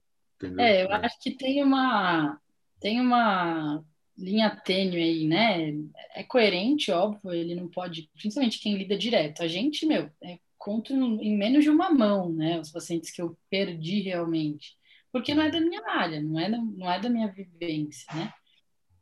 [0.58, 2.40] é, eu acho que tem uma.
[2.80, 3.84] Tem uma
[4.16, 5.74] linha tênue aí, né?
[6.14, 9.42] É coerente, óbvio, ele não pode, principalmente quem lida direto.
[9.42, 10.38] A gente, meu, é,
[10.68, 12.60] conto em menos de uma mão, né?
[12.60, 14.76] Os pacientes que eu perdi realmente,
[15.10, 18.30] porque não é da minha área, não é da, não é da minha vivência, né?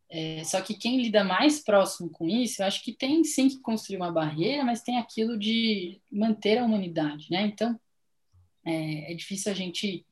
[0.09, 3.59] É, só que quem lida mais próximo com isso, eu acho que tem sim que
[3.59, 7.43] construir uma barreira, mas tem aquilo de manter a humanidade, né?
[7.43, 7.77] Então,
[8.65, 10.07] é, é difícil a gente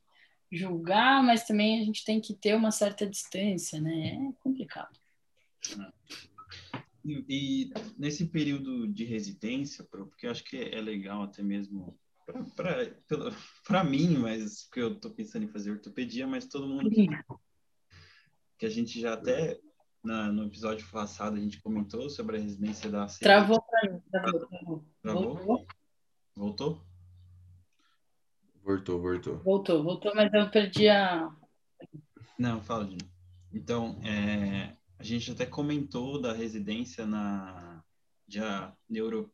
[0.51, 4.09] julgar, mas também a gente tem que ter uma certa distância, né?
[4.09, 4.99] É complicado.
[7.05, 11.97] E, e nesse período de residência, porque eu acho que é legal até mesmo
[13.63, 17.07] para mim, mas porque eu estou pensando em fazer ortopedia, mas todo mundo que,
[18.57, 19.59] que a gente já até
[20.03, 23.05] na, no episódio passado a gente comentou sobre a residência da.
[23.05, 24.85] Travou para mim, travou, travou.
[25.01, 25.67] Travou?
[26.35, 26.81] Voltou?
[28.63, 29.37] Voltou, voltou.
[29.43, 31.31] Voltou, voltou, mas eu perdi a.
[32.37, 32.97] Não, fala, Jim.
[33.53, 37.83] Então, é, a gente até comentou da residência na
[38.27, 39.31] já neuro,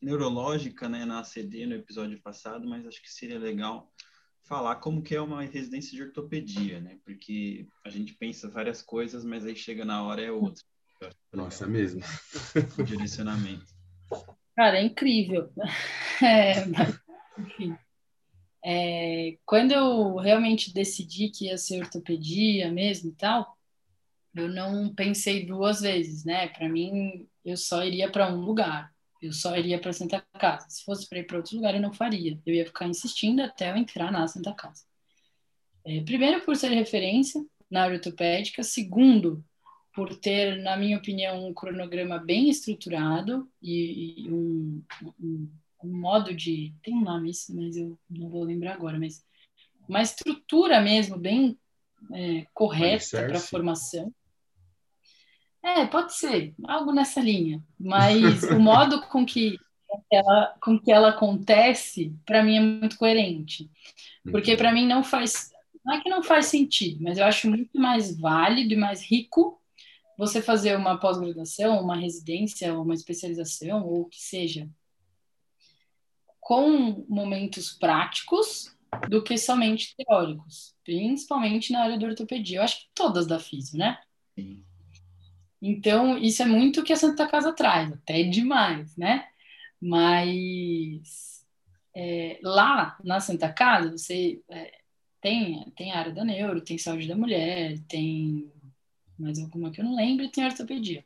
[0.00, 3.92] neurológica, né, na ACD no episódio passado, mas acho que seria legal
[4.44, 6.98] falar como que é uma residência de ortopedia, né?
[7.04, 10.62] Porque a gente pensa várias coisas, mas aí chega na hora é outra.
[11.32, 12.00] Nossa, é mesmo.
[12.78, 13.66] O direcionamento.
[14.54, 15.50] Cara, é incrível.
[16.22, 16.98] É, mas,
[17.38, 17.76] enfim.
[18.64, 23.55] É, quando eu realmente decidi que ia ser ortopedia mesmo e tal,
[24.36, 26.48] eu não pensei duas vezes, né?
[26.48, 30.66] Para mim, eu só iria para um lugar, eu só iria para Santa Casa.
[30.68, 32.38] Se fosse para ir para outro lugar, eu não faria.
[32.44, 34.84] Eu ia ficar insistindo até eu entrar na Santa Casa.
[35.84, 38.62] É, primeiro, por ser referência na área ortopédica.
[38.62, 39.44] Segundo,
[39.94, 44.82] por ter, na minha opinião, um cronograma bem estruturado e, e um,
[45.20, 45.48] um
[45.82, 46.74] um modo de.
[46.82, 49.24] Tem um nome isso, mas eu não vou lembrar agora, mas
[49.88, 51.56] uma estrutura mesmo bem
[52.12, 54.12] é, correta para a formação.
[55.66, 57.60] É, pode ser, algo nessa linha.
[57.78, 59.58] Mas o modo com que
[60.12, 63.68] ela, com que ela acontece, para mim é muito coerente.
[64.30, 65.50] Porque para mim não faz.
[65.84, 69.60] Não é que não faz sentido, mas eu acho muito mais válido e mais rico
[70.16, 74.68] você fazer uma pós-graduação, uma residência, uma especialização, ou o que seja,
[76.40, 78.74] com momentos práticos
[79.08, 82.58] do que somente teóricos, principalmente na área da ortopedia.
[82.58, 83.98] Eu acho que todas da FISO, né?
[84.34, 84.64] Sim.
[85.66, 89.26] Então, isso é muito o que a Santa Casa traz, até demais, né?
[89.80, 91.44] Mas
[91.92, 94.78] é, lá na Santa Casa, você é,
[95.20, 98.48] tem, tem a área da neuro, tem saúde da mulher, tem
[99.18, 101.04] mais alguma que eu não lembro, e tem ortopedia.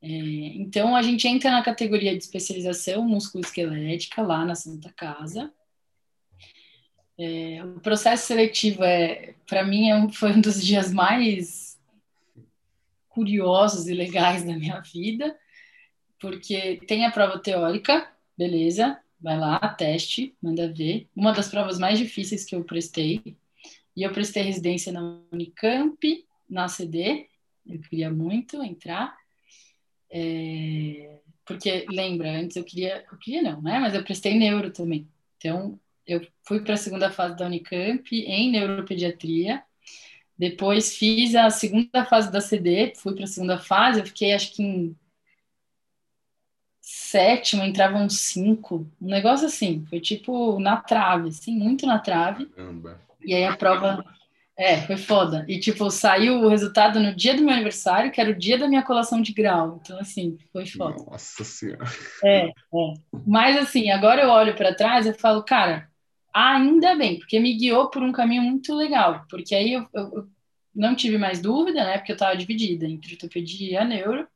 [0.00, 5.52] É, então, a gente entra na categoria de especialização músculo-esquelética lá na Santa Casa.
[7.18, 11.73] É, o processo seletivo, é, para mim, é um, foi um dos dias mais
[13.14, 15.36] curiosos e legais da minha vida,
[16.18, 21.08] porque tem a prova teórica, beleza, vai lá, teste, manda ver.
[21.14, 23.22] Uma das provas mais difíceis que eu prestei,
[23.96, 27.28] e eu prestei residência na Unicamp, na CD,
[27.66, 29.16] eu queria muito entrar,
[30.10, 33.78] é, porque lembra, antes eu queria, eu queria não, né?
[33.78, 35.08] Mas eu prestei neuro também.
[35.36, 39.62] Então, eu fui para a segunda fase da Unicamp em neuropediatria.
[40.38, 44.52] Depois fiz a segunda fase da CD, fui para a segunda fase, eu fiquei acho
[44.52, 44.96] que em
[46.80, 52.46] sétimo, entravam cinco, um negócio assim, foi tipo na trave, assim, muito na trave.
[52.46, 53.00] Caramba.
[53.24, 54.04] E aí a prova
[54.56, 55.44] é, foi foda.
[55.48, 58.68] E, tipo, saiu o resultado no dia do meu aniversário, que era o dia da
[58.68, 59.80] minha colação de grau.
[59.82, 61.02] Então, assim, foi foda.
[61.10, 61.84] Nossa Senhora.
[62.22, 62.52] É, é.
[63.26, 65.88] Mas, assim, agora eu olho para trás e falo, cara,
[66.34, 69.24] ainda bem, porque me guiou por um caminho muito legal.
[69.30, 70.28] Porque aí eu, eu,
[70.74, 71.98] não tive mais dúvida, né?
[71.98, 74.26] Porque eu estava dividida entre ortopedia e neuro.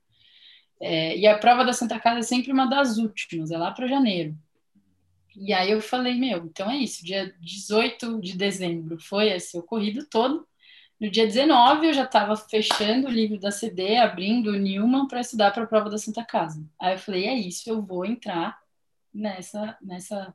[0.80, 3.88] É, e a prova da Santa Casa é sempre uma das últimas, é lá para
[3.88, 4.36] janeiro.
[5.36, 10.06] E aí eu falei, meu, então é isso, dia 18 de dezembro foi esse ocorrido
[10.08, 10.46] todo.
[11.00, 15.20] No dia 19 eu já estava fechando o livro da CD, abrindo o Newman para
[15.20, 16.64] estudar para a prova da Santa Casa.
[16.80, 18.58] Aí eu falei, é isso, eu vou entrar
[19.14, 20.34] nessa nessa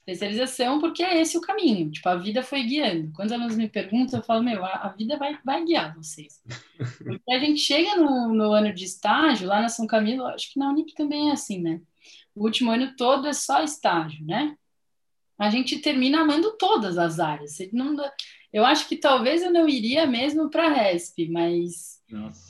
[0.00, 1.90] especialização porque é esse o caminho.
[1.90, 3.12] Tipo, a vida foi guiando.
[3.14, 6.42] Quando elas me perguntam, eu falo, meu, a, a vida vai, vai guiar vocês.
[7.04, 10.58] Porque a gente chega no, no ano de estágio, lá na São Camilo, acho que
[10.58, 11.80] na Unip também é assim, né?
[12.34, 14.56] o último ano todo é só estágio, né?
[15.38, 17.58] A gente termina amando todas as áreas.
[17.72, 17.96] Não,
[18.52, 21.99] eu acho que talvez eu não iria mesmo para a RESP, mas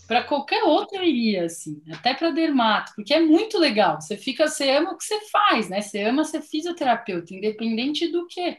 [0.06, 4.00] para qualquer outra eu iria, assim, até para dermato, porque é muito legal.
[4.00, 5.80] Você fica, você ama o que você faz, né?
[5.80, 8.58] Você ama ser fisioterapeuta, independente do que.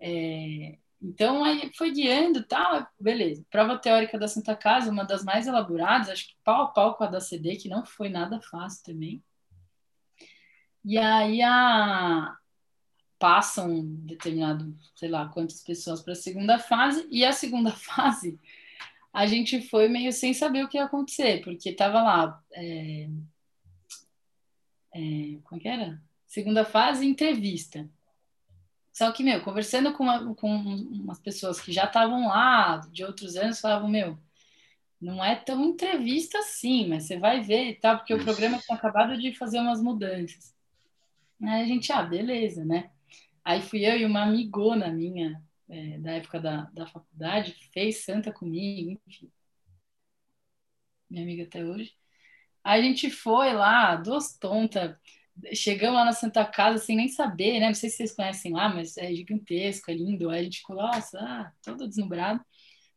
[0.00, 3.44] É, então aí foi guiando tal, beleza.
[3.50, 7.04] Prova teórica da Santa Casa, uma das mais elaboradas, acho que pau a pau com
[7.04, 9.22] a da CD, que não foi nada fácil também.
[10.84, 12.36] E aí a,
[13.18, 18.38] passam determinado, sei lá, quantas pessoas para a segunda fase, e a segunda fase
[19.14, 22.42] a gente foi meio sem saber o que ia acontecer, porque estava lá.
[22.52, 23.08] É,
[24.92, 26.02] é, como é que era?
[26.26, 27.88] Segunda fase, entrevista.
[28.92, 33.36] Só que, meu, conversando com, uma, com umas pessoas que já estavam lá de outros
[33.36, 34.18] anos, falavam, meu,
[35.00, 38.76] não é tão entrevista assim, mas você vai ver e tal, porque o programa tinha
[38.76, 40.52] acabado de fazer umas mudanças.
[41.40, 42.90] Aí a gente, ah, beleza, né?
[43.44, 48.32] Aí fui eu e uma amigona minha, é, da época da, da faculdade, fez santa
[48.32, 49.30] comigo, enfim.
[51.10, 51.92] Minha amiga até hoje.
[52.62, 54.96] A gente foi lá, duas tontas,
[55.54, 57.66] chegamos lá na Santa Casa sem nem saber, né?
[57.66, 60.30] Não sei se vocês conhecem lá, mas é gigantesco, é lindo.
[60.30, 62.40] Aí a gente ficou, nossa, ah, todo deslumbrado.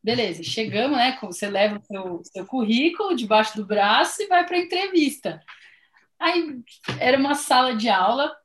[0.04, 1.18] Beleza, chegamos, né?
[1.22, 5.42] Você leva o seu, seu currículo debaixo do braço e vai para a entrevista.
[6.20, 6.62] Aí
[7.00, 8.36] era uma sala de aula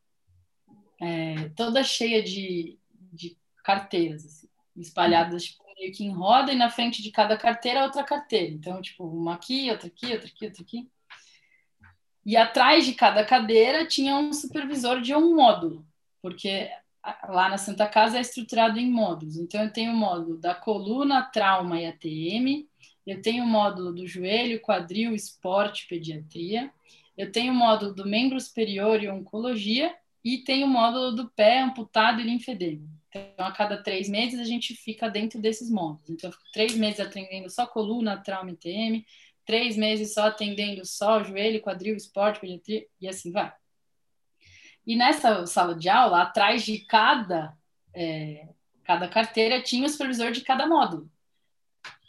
[1.00, 2.78] é, toda cheia de,
[3.12, 7.84] de carteiras, assim, espalhadas tipo, meio que em roda, e na frente de cada carteira
[7.84, 8.52] outra carteira.
[8.52, 10.90] Então, tipo, uma aqui, outra aqui, outra aqui, outra aqui.
[12.24, 15.84] E atrás de cada cadeira tinha um supervisor de um módulo,
[16.20, 16.70] porque
[17.28, 19.36] lá na Santa Casa é estruturado em módulos.
[19.36, 22.68] Então, eu tenho o módulo da coluna, trauma e ATM,
[23.04, 26.70] eu tenho o módulo do joelho, quadril, esporte, pediatria,
[27.18, 31.60] eu tenho o módulo do membro superior e oncologia e tenho o módulo do pé
[31.60, 32.88] amputado e linfedema.
[33.14, 36.08] Então, a cada três meses a gente fica dentro desses módulos.
[36.08, 39.04] Então, eu fico três meses atendendo só coluna, trauma e TM,
[39.44, 43.52] três meses só atendendo só joelho, quadril, esporte, pediatria, e assim vai.
[44.86, 47.56] E nessa sala de aula, atrás de cada,
[47.94, 48.48] é,
[48.84, 51.10] cada carteira, tinha o supervisor de cada módulo.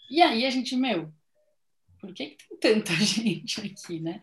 [0.10, 1.14] E aí a gente, meu,
[2.00, 4.22] por que, que tem tanta gente aqui, né?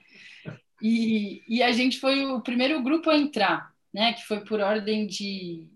[0.82, 4.14] E, e a gente foi o primeiro grupo a entrar, né?
[4.14, 5.68] Que foi por ordem de,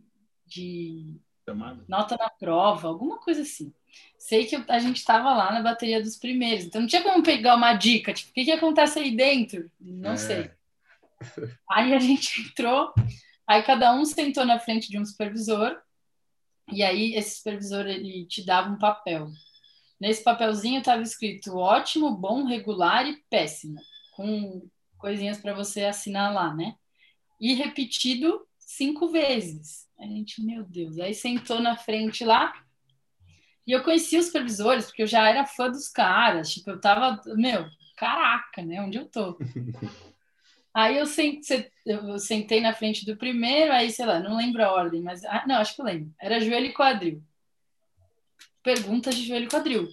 [0.55, 1.19] de
[1.89, 3.73] nota na prova, alguma coisa assim.
[4.19, 7.57] Sei que a gente estava lá na bateria dos primeiros, então não tinha como pegar
[7.57, 9.71] uma dica, tipo, o que, que acontece aí dentro?
[9.81, 10.17] Não é.
[10.17, 10.51] sei.
[11.71, 12.93] Aí a gente entrou,
[13.47, 15.77] aí cada um sentou na frente de um supervisor,
[16.73, 19.29] e aí esse supervisor ele te dava um papel.
[20.01, 23.81] Nesse papelzinho estava escrito ótimo, bom, regular e péssimo,
[24.17, 24.67] com
[24.99, 26.75] coisinhas para você assinar lá, né?
[27.41, 29.87] E repetido cinco vezes.
[30.05, 32.53] A gente, meu Deus, aí sentou na frente lá.
[33.67, 36.53] E eu conhecia os supervisores, porque eu já era fã dos caras.
[36.53, 38.83] Tipo, eu tava, meu, caraca, né?
[38.83, 39.39] Onde eu tô?
[40.75, 44.73] Aí eu sentei, eu sentei na frente do primeiro, aí, sei lá, não lembro a
[44.73, 45.25] ordem, mas.
[45.25, 46.13] Ah, não, acho que eu lembro.
[46.21, 47.23] Era joelho e quadril.
[48.61, 49.89] Perguntas de joelho e quadril.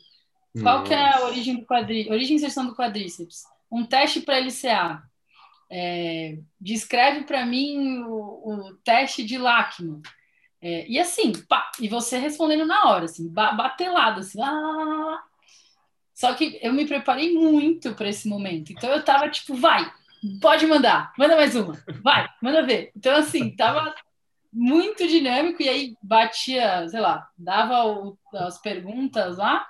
[0.60, 0.88] Qual Nossa.
[0.88, 2.12] que é a origem do quadril?
[2.12, 3.44] Origem e inserção do quadríceps?
[3.72, 5.04] Um teste para LCA.
[5.74, 10.02] É, descreve para mim o, o, teste de Lachman.
[10.62, 14.42] É, e assim, pá, e você respondendo na hora, assim, batelado, assim.
[14.42, 15.24] Ah,
[16.14, 18.72] só que eu me preparei muito para esse momento.
[18.72, 19.90] Então eu tava tipo, vai,
[20.42, 22.92] pode mandar, manda mais uma, vai, manda ver.
[22.96, 23.96] Então, assim, tava
[24.52, 29.66] muito dinâmico e aí batia, sei lá, dava o, as perguntas lá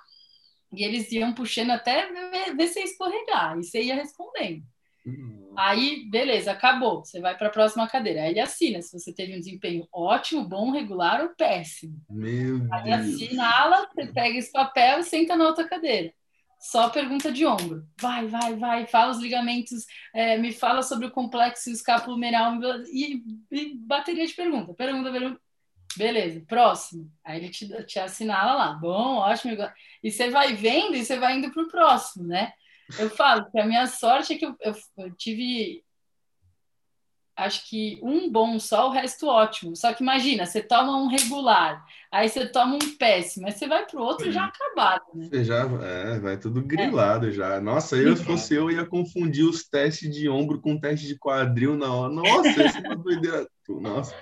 [0.74, 4.64] e eles iam puxando até ver, ver se escorregar e você ia respondendo.
[5.06, 5.54] Uhum.
[5.58, 7.04] Aí, beleza, acabou.
[7.04, 8.22] Você vai para a próxima cadeira.
[8.22, 12.00] Aí ele assina se você teve um desempenho ótimo, bom, regular ou péssimo.
[12.10, 13.16] Meu Aí Deus.
[13.16, 16.14] assinala, você pega esse papel e senta na outra cadeira.
[16.60, 17.84] Só pergunta de ombro.
[18.00, 18.86] Vai, vai, vai.
[18.86, 19.84] Fala os ligamentos,
[20.14, 22.54] é, me fala sobre o complexo escapulomeral
[22.86, 24.72] e, e bateria de pergunta.
[24.76, 25.42] Pergunta, pergunta.
[25.98, 27.12] Beleza, próximo.
[27.26, 28.74] Aí ele te, te assinala lá.
[28.74, 29.58] Bom, ótimo.
[30.04, 32.54] E você vai vendo e você vai indo para o próximo, né?
[33.00, 35.84] Eu falo que a minha sorte é que eu, eu, eu, tive,
[37.36, 39.76] acho que um bom só, o resto ótimo.
[39.76, 43.86] Só que imagina, você toma um regular, aí você toma um péssimo, aí você vai
[43.86, 45.28] para o outro já acabado, né?
[45.30, 47.32] Você já é, vai tudo grilado é.
[47.32, 47.60] já.
[47.60, 51.76] Nossa, eu, se fosse eu, ia confundir os testes de ombro com teste de quadril
[51.76, 52.14] na hora.
[52.14, 53.48] Nossa, isso é uma doideira.
[53.70, 54.16] Nossa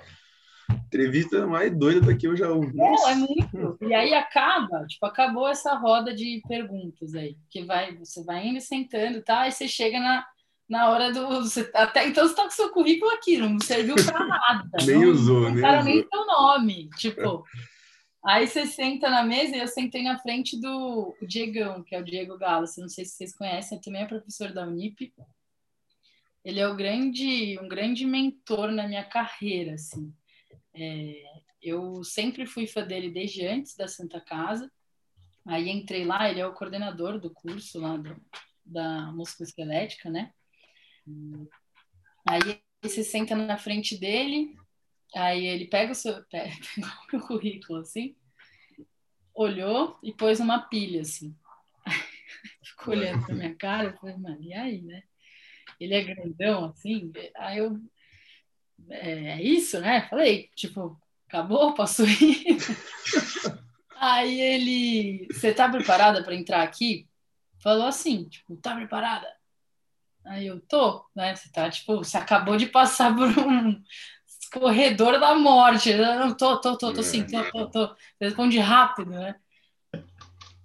[0.86, 2.76] entrevista mais doida da que eu já ouvi.
[2.76, 3.78] Não, é muito.
[3.82, 8.60] E aí acaba, tipo, acabou essa roda de perguntas aí, que vai, você vai indo
[8.60, 9.40] sentando, tá?
[9.40, 10.26] Aí você chega na,
[10.68, 11.26] na hora do.
[11.74, 14.68] Até então você tá com seu currículo aqui, não serviu para nada.
[14.86, 16.88] nem não, usou, não nem cara nem seu nome.
[16.96, 17.44] Tipo.
[18.22, 22.04] Aí você senta na mesa e eu sentei na frente do Diegão, que é o
[22.04, 22.66] Diego Galo.
[22.76, 25.10] Não sei se vocês conhecem, também é professor da Unip.
[26.44, 30.12] Ele é o grande, um grande mentor na minha carreira, assim.
[30.74, 31.22] É,
[31.62, 34.70] eu sempre fui fã dele desde antes da Santa Casa.
[35.46, 38.20] Aí entrei lá, ele é o coordenador do curso lá do,
[38.64, 40.32] da musculoesquelética, né?
[42.26, 44.56] Aí você senta na frente dele,
[45.14, 46.54] aí ele pega o seu pega,
[47.12, 48.16] o currículo assim,
[49.34, 51.34] olhou e pôs uma pilha assim.
[52.62, 55.02] Ficou olhando pra minha cara, eu falei, mano, e aí, né?
[55.78, 57.80] Ele é grandão assim, aí eu
[58.90, 60.06] é, é isso, né?
[60.08, 62.58] Falei, tipo, acabou, posso ir?
[63.96, 67.06] Aí ele, você tá preparada para entrar aqui?
[67.62, 69.26] Falou assim, tipo, tá preparada?
[70.24, 71.34] Aí eu tô, né?
[71.34, 73.82] Você tá, tipo, você acabou de passar por um
[74.52, 75.90] corredor da morte.
[75.90, 77.96] Eu não tô, tô, tô, tô sim, tô, tô, tô.
[78.20, 79.36] Responde rápido, né?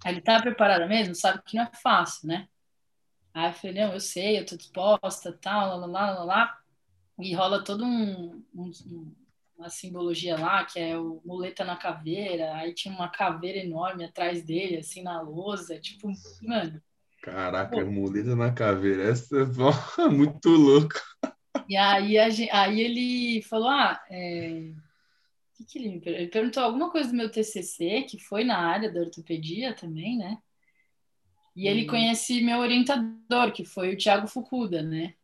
[0.04, 1.14] Aí ele tá preparada mesmo?
[1.14, 2.48] Sabe que não é fácil, né?
[3.34, 6.65] Aí eu falei, não, eu sei, eu tô disposta, tal, lá, lá, lá, lá
[7.18, 8.70] e rola todo um, um,
[9.56, 14.42] uma simbologia lá, que é o muleta na caveira, aí tinha uma caveira enorme atrás
[14.42, 16.10] dele, assim, na lousa, tipo,
[16.42, 16.80] mano.
[17.22, 17.90] Caraca, pô.
[17.90, 20.94] muleta na caveira, essa é muito louco.
[21.68, 24.72] E aí, a gente, aí ele falou, ah, é...
[25.52, 26.22] o que, que ele me perguntou?
[26.22, 30.38] Ele perguntou alguma coisa do meu TCC, que foi na área da ortopedia também, né?
[31.56, 31.86] E ele hum.
[31.86, 35.14] conhece meu orientador, que foi o Thiago Fukuda, né?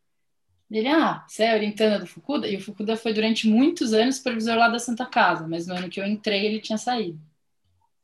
[0.72, 2.48] Ele, ah, você é orientanda do Fukuda?
[2.48, 5.90] E o Fukuda foi durante muitos anos supervisor lá da Santa Casa, mas no ano
[5.90, 7.20] que eu entrei ele tinha saído.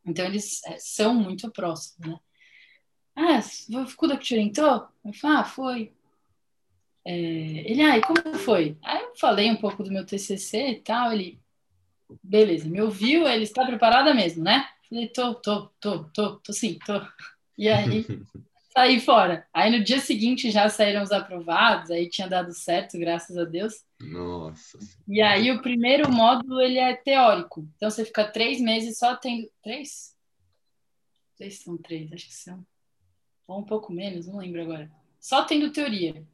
[0.05, 2.21] Então eles é, são muito próximos, né?
[3.17, 4.87] Ah, foi o Fukuda que te orientou?
[5.03, 5.93] Eu falei, ah, foi.
[7.07, 7.11] É,
[7.71, 8.77] ele, ah, e como foi?
[8.83, 11.41] Aí eu falei um pouco do meu TCC e tal, ele,
[12.23, 14.69] beleza, me ouviu, ele está preparada mesmo, né?
[14.89, 17.01] Falei, tô, tô, tô, tô, tô sim, tô.
[17.57, 18.05] E aí
[18.79, 19.45] sair fora.
[19.53, 23.85] Aí no dia seguinte já saíram os aprovados, aí tinha dado certo, graças a Deus.
[24.01, 24.79] Nossa.
[25.09, 27.69] E aí o primeiro módulo ele é teórico.
[27.75, 29.51] Então você fica três meses só tendo.
[29.65, 30.17] Três?
[31.37, 32.65] Três são três, acho que são.
[33.49, 34.89] Ou um pouco menos, não lembro agora.
[35.19, 36.25] Só tendo teoria.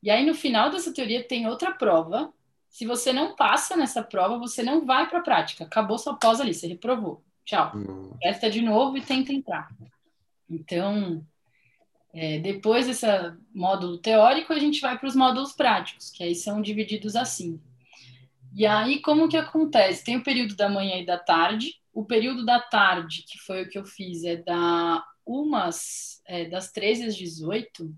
[0.00, 2.32] E aí no final dessa teoria tem outra prova,
[2.68, 5.64] Se você não passa nessa prova, você não vai para a prática.
[5.64, 7.24] Acabou sua pós ali, você reprovou.
[7.44, 7.72] Tchau.
[7.74, 8.16] Hum.
[8.20, 9.68] Testa de novo e tenta entrar.
[10.48, 11.26] Então,
[12.20, 13.06] é, depois desse
[13.54, 17.60] módulo teórico, a gente vai para os módulos práticos, que aí são divididos assim.
[18.52, 20.02] E aí, como que acontece?
[20.02, 21.80] Tem o período da manhã e da tarde.
[21.92, 26.72] O período da tarde, que foi o que eu fiz, é da umas é, das
[26.72, 27.94] 13 às 18,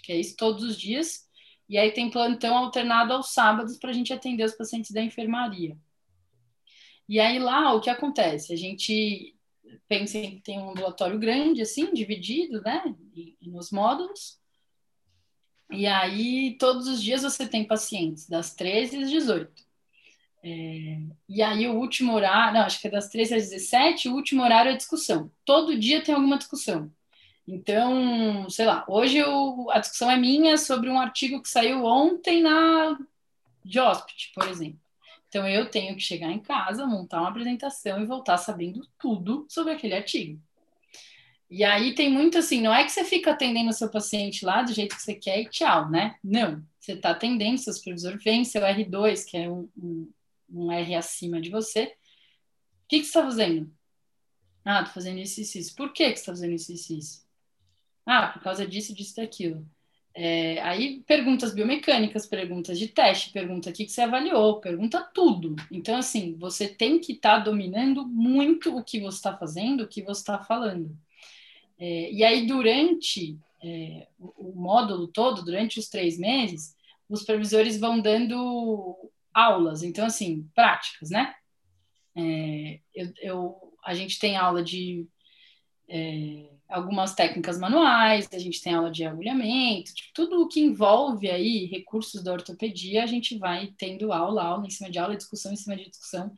[0.00, 1.26] que é isso todos os dias.
[1.68, 5.76] E aí tem plantão alternado aos sábados para a gente atender os pacientes da enfermaria.
[7.08, 8.52] E aí lá o que acontece?
[8.52, 9.35] A gente
[9.88, 12.94] pensa em ter um ambulatório grande, assim, dividido, né,
[13.42, 14.38] nos módulos.
[15.70, 19.66] E aí todos os dias você tem pacientes das 13 às 18.
[20.42, 24.14] É, e aí o último horário, não, acho que é das 13 às 17, o
[24.14, 25.30] último horário é discussão.
[25.44, 26.90] Todo dia tem alguma discussão.
[27.48, 32.42] Então, sei lá, hoje eu, a discussão é minha sobre um artigo que saiu ontem
[32.42, 32.98] na
[33.64, 34.85] Jospit, por exemplo.
[35.28, 39.72] Então eu tenho que chegar em casa, montar uma apresentação e voltar sabendo tudo sobre
[39.72, 40.40] aquele artigo.
[41.48, 44.62] E aí tem muito assim, não é que você fica atendendo o seu paciente lá
[44.62, 46.16] do jeito que você quer e tchau, né?
[46.22, 50.10] Não, você está atendendo, seu supervisor vem, seu R2, que é um, um
[50.48, 51.84] um R acima de você.
[51.84, 53.72] O que, que você está fazendo?
[54.64, 55.74] Ah, estou fazendo isso e isso.
[55.74, 57.26] Por que, que você está fazendo isso e isso?
[58.04, 59.68] Ah, por causa disso, disso e daquilo.
[60.18, 65.54] É, aí perguntas biomecânicas, perguntas de teste, pergunta o que, você avaliou, pergunta tudo.
[65.70, 69.86] Então, assim, você tem que estar tá dominando muito o que você está fazendo, o
[69.86, 70.96] que você está falando.
[71.78, 76.74] É, e aí, durante é, o, o módulo todo, durante os três meses,
[77.10, 78.96] os supervisores vão dando
[79.34, 81.34] aulas, então, assim, práticas, né?
[82.16, 85.06] É, eu, eu, a gente tem aula de
[85.86, 91.30] é, algumas técnicas manuais, a gente tem aula de agulhamento, tipo, tudo o que envolve
[91.30, 95.52] aí recursos da ortopedia, a gente vai tendo aula, aula em cima de aula, discussão
[95.52, 96.32] em cima de discussão.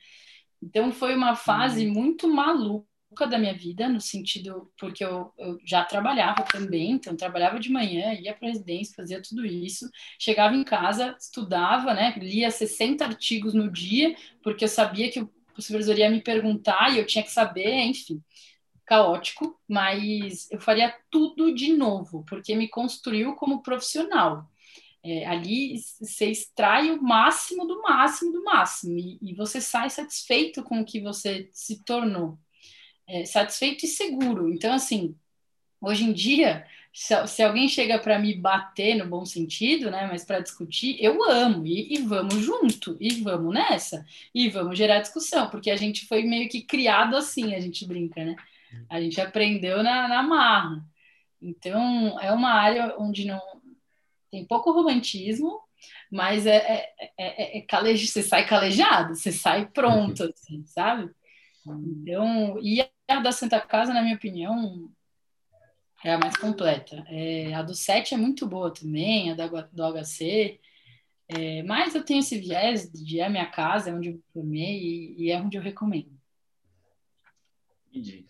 [0.63, 1.95] Então, foi uma fase uhum.
[1.95, 2.87] muito maluca
[3.29, 8.13] da minha vida, no sentido, porque eu, eu já trabalhava também, então trabalhava de manhã,
[8.13, 13.55] ia para a residência, fazia tudo isso, chegava em casa, estudava, né, lia 60 artigos
[13.55, 17.31] no dia, porque eu sabia que o supervisor ia me perguntar e eu tinha que
[17.31, 18.23] saber, enfim,
[18.89, 24.51] caótico, mas eu faria tudo de novo, porque me construiu como profissional.
[25.05, 30.63] É, ali você extrai o máximo do máximo do máximo e, e você sai satisfeito
[30.63, 32.39] com o que você se tornou
[33.07, 34.53] é, satisfeito e seguro.
[34.53, 35.15] Então, assim,
[35.81, 40.25] hoje em dia, se, se alguém chega para me bater no bom sentido, né, mas
[40.25, 45.49] para discutir, eu amo e, e, vamos junto e vamos nessa e vamos gerar discussão,
[45.51, 48.35] porque a gente foi meio que criado assim, a gente brinca, né?
[48.89, 50.85] A gente aprendeu na, na marra.
[51.41, 53.41] Então, é uma área onde não
[54.31, 55.61] tem pouco romantismo,
[56.11, 61.11] mas é, é, é, é, é caleje, você sai calejado, você sai pronto, assim, sabe?
[61.67, 64.91] Então, e a da Santa Casa, na minha opinião,
[66.05, 67.05] é a mais completa.
[67.09, 70.61] É, a do 7 é muito boa também, a da, do HC.
[71.29, 74.79] É, mas eu tenho esse viés de é a minha casa, é onde eu formei
[74.81, 76.19] e, e é onde eu recomendo.
[77.89, 78.27] Entendi.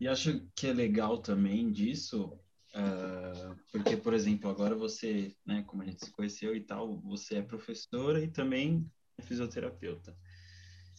[0.00, 2.38] E acho que é legal também disso,
[2.74, 7.36] uh, porque, por exemplo, agora você, né, como a gente se conheceu e tal, você
[7.36, 8.86] é professora e também
[9.18, 10.16] é fisioterapeuta.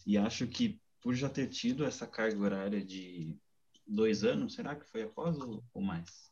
[0.06, 3.36] E acho que por já ter tido essa carga horária de
[3.86, 6.28] dois anos, será que foi após ou, ou mais?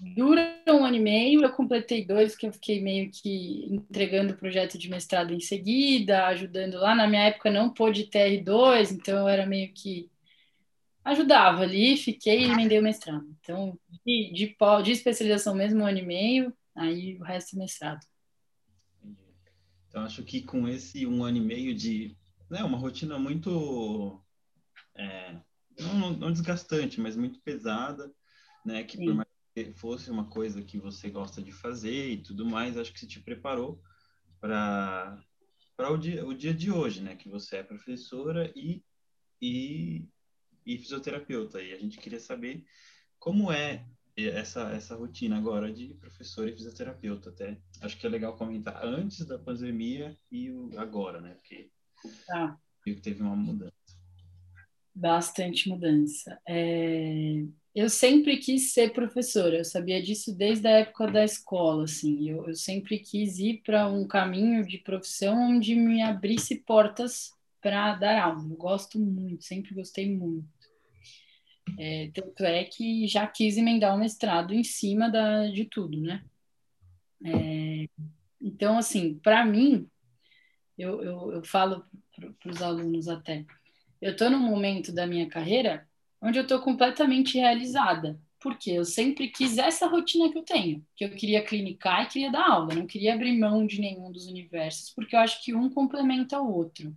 [0.00, 4.36] Dura um ano e meio, eu completei dois, que eu fiquei meio que entregando o
[4.36, 6.94] projeto de mestrado em seguida, ajudando lá.
[6.94, 10.08] Na minha época não pôde ter R2, então eu era meio que
[11.08, 13.26] ajudava ali, fiquei e emendei o mestrado.
[13.40, 18.04] Então, de, de, de especialização mesmo, um ano e meio, aí o resto é mestrado.
[19.88, 22.16] Então, acho que com esse um ano e meio de
[22.50, 24.22] né, uma rotina muito
[24.94, 25.36] é,
[25.78, 28.12] não, não, desgastante, mas muito pesada,
[28.64, 28.84] né?
[28.84, 29.06] Que Sim.
[29.06, 32.92] por mais que fosse uma coisa que você gosta de fazer e tudo mais, acho
[32.92, 33.80] que você te preparou
[34.40, 35.22] para
[35.76, 37.14] para o dia, o dia de hoje, né?
[37.14, 38.82] Que você é professora e,
[39.40, 40.04] e,
[40.68, 41.62] e fisioterapeuta.
[41.62, 42.64] E a gente queria saber
[43.18, 43.84] como é
[44.16, 47.30] essa, essa rotina agora de professor e fisioterapeuta.
[47.30, 51.34] Até acho que é legal comentar antes da pandemia e o, agora, né?
[51.34, 51.70] Porque
[52.26, 52.58] Tá.
[53.02, 53.72] teve uma mudança.
[54.94, 56.38] Bastante mudança.
[56.46, 57.44] É...
[57.74, 62.28] Eu sempre quis ser professora, eu sabia disso desde a época da escola, assim.
[62.28, 67.94] Eu, eu sempre quis ir para um caminho de profissão onde me abrisse portas para
[67.94, 68.42] dar aula.
[68.42, 70.57] Eu gosto muito, sempre gostei muito.
[71.78, 76.24] É, tanto é que já quis emendar o mestrado em cima da, de tudo, né?
[77.24, 77.88] É,
[78.40, 79.88] então, assim, para mim,
[80.76, 81.84] eu, eu, eu falo
[82.40, 83.44] para os alunos até,
[84.00, 85.86] eu estou num momento da minha carreira
[86.20, 91.04] onde eu estou completamente realizada, porque eu sempre quis essa rotina que eu tenho, que
[91.04, 94.90] eu queria clinicar e queria dar aula, não queria abrir mão de nenhum dos universos,
[94.90, 96.96] porque eu acho que um complementa o outro.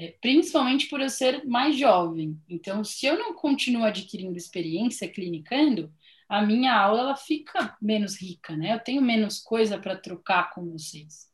[0.00, 2.40] É, principalmente por eu ser mais jovem.
[2.48, 5.92] Então, se eu não continuo adquirindo experiência clinicando,
[6.26, 8.72] a minha aula ela fica menos rica, né?
[8.72, 11.30] Eu tenho menos coisa para trocar com vocês.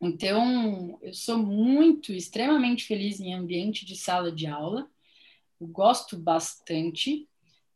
[0.00, 4.90] Então, eu sou muito, extremamente feliz em ambiente de sala de aula.
[5.60, 7.28] Eu gosto bastante.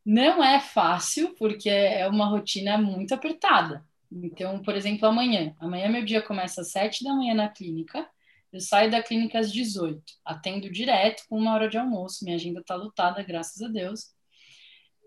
[0.04, 3.86] Não é fácil, porque é uma rotina muito apertada.
[4.10, 5.54] Então, por exemplo, amanhã.
[5.60, 8.10] Amanhã meu dia começa às sete da manhã na clínica.
[8.52, 10.02] Eu saio da clínica às 18.
[10.24, 12.24] Atendo direto com uma hora de almoço.
[12.24, 14.12] Minha agenda está lotada, graças a Deus.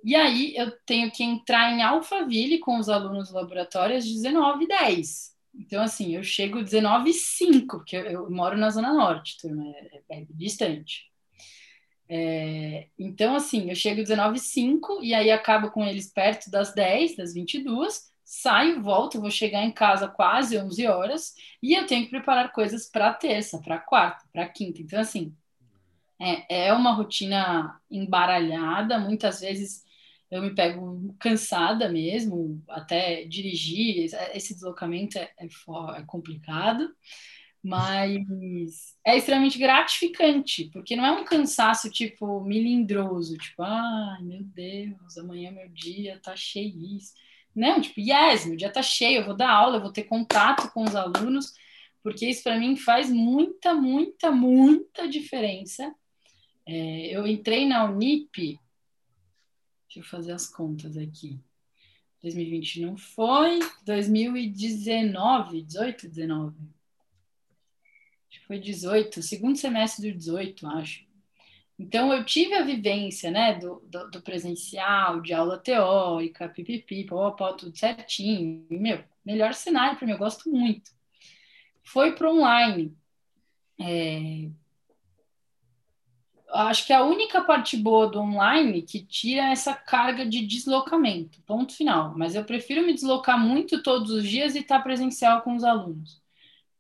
[0.04, 5.34] E aí eu tenho que entrar em Alphaville com os alunos do laboratório às 19h10.
[5.56, 9.64] Então, assim, eu chego 19 e 5, porque eu, eu, moro na Zona Norte, turma,
[9.68, 11.12] é, é, é distante.
[12.10, 16.74] É, então, assim, eu chego 19 e 5 e aí acabo com eles perto das
[16.74, 22.04] 10, das 22, saio, volto, vou chegar em casa quase 11 horas e eu tenho
[22.04, 24.82] que preparar coisas para terça, para quarta, para quinta.
[24.82, 25.36] Então, assim,
[26.20, 29.84] é, é uma rotina embaralhada, muitas vezes
[30.32, 36.90] eu me pego cansada mesmo, até dirigir, esse deslocamento é, é, é, complicado,
[37.62, 45.18] mas é extremamente gratificante, porque não é um cansaço tipo milindroso, tipo, ai meu Deus,
[45.20, 47.14] amanhã meu dia tá cheio isso.
[47.56, 50.72] Não, tipo, yes, meu dia tá cheio, eu vou dar aula, eu vou ter contato
[50.72, 51.54] com os alunos,
[52.02, 55.94] porque isso para mim faz muita, muita, muita diferença.
[56.66, 58.60] É, eu entrei na Unip
[59.94, 61.40] Deixa eu fazer as contas aqui.
[62.24, 66.58] 2020 não foi, 2019, 18, 19.
[68.28, 71.06] Acho que foi 18, segundo semestre do 18, acho.
[71.84, 77.32] Então, eu tive a vivência, né, do, do, do presencial, de aula teórica, pipipi, pó,
[77.32, 78.66] pó, tudo certinho.
[78.70, 80.92] Meu, melhor cenário para mim, eu gosto muito.
[81.84, 82.96] Foi para online.
[83.78, 84.50] É,
[86.54, 91.76] acho que a única parte boa do online que tira essa carga de deslocamento, ponto
[91.76, 92.14] final.
[92.18, 96.23] Mas eu prefiro me deslocar muito todos os dias e estar presencial com os alunos.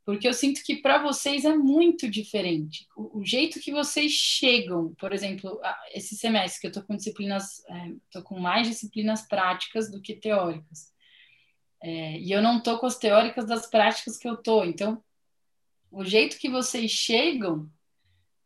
[0.06, 2.88] Porque eu sinto que para vocês é muito diferente.
[2.96, 5.60] O, o, jeito que vocês chegam, por exemplo,
[5.94, 7.60] esse semestre que eu estou com disciplinas,
[8.06, 10.92] estou é, com mais disciplinas práticas do que teóricas.
[11.82, 14.66] É, e eu não estou com as teóricas das práticas que eu estou.
[14.66, 15.02] Então,
[15.90, 17.70] o jeito que vocês chegam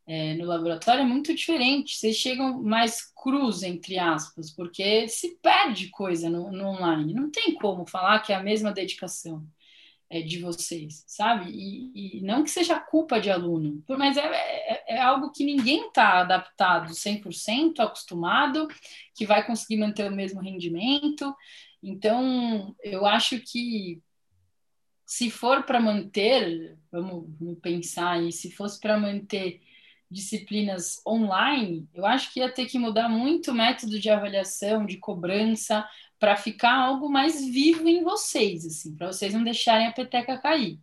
[0.05, 1.97] é, no laboratório é muito diferente.
[1.97, 7.15] Vocês chegam mais cruz, entre aspas, porque se perde coisa no, no online.
[7.15, 9.43] Não tem como falar que é a mesma dedicação
[10.09, 11.51] é, de vocês, sabe?
[11.51, 15.87] E, e, não que seja culpa de aluno, mas é, é, é algo que ninguém
[15.87, 18.67] está adaptado 100%, acostumado,
[19.15, 21.35] que vai conseguir manter o mesmo rendimento.
[21.83, 24.01] Então, eu acho que
[25.05, 29.61] se for para manter, vamos, vamos pensar aí, se fosse para manter
[30.09, 34.97] disciplinas online, eu acho que ia ter que mudar muito o método de avaliação, de
[34.97, 35.87] cobrança,
[36.19, 40.79] para ficar algo mais vivo em vocês, assim, para vocês não deixarem a peteca cair.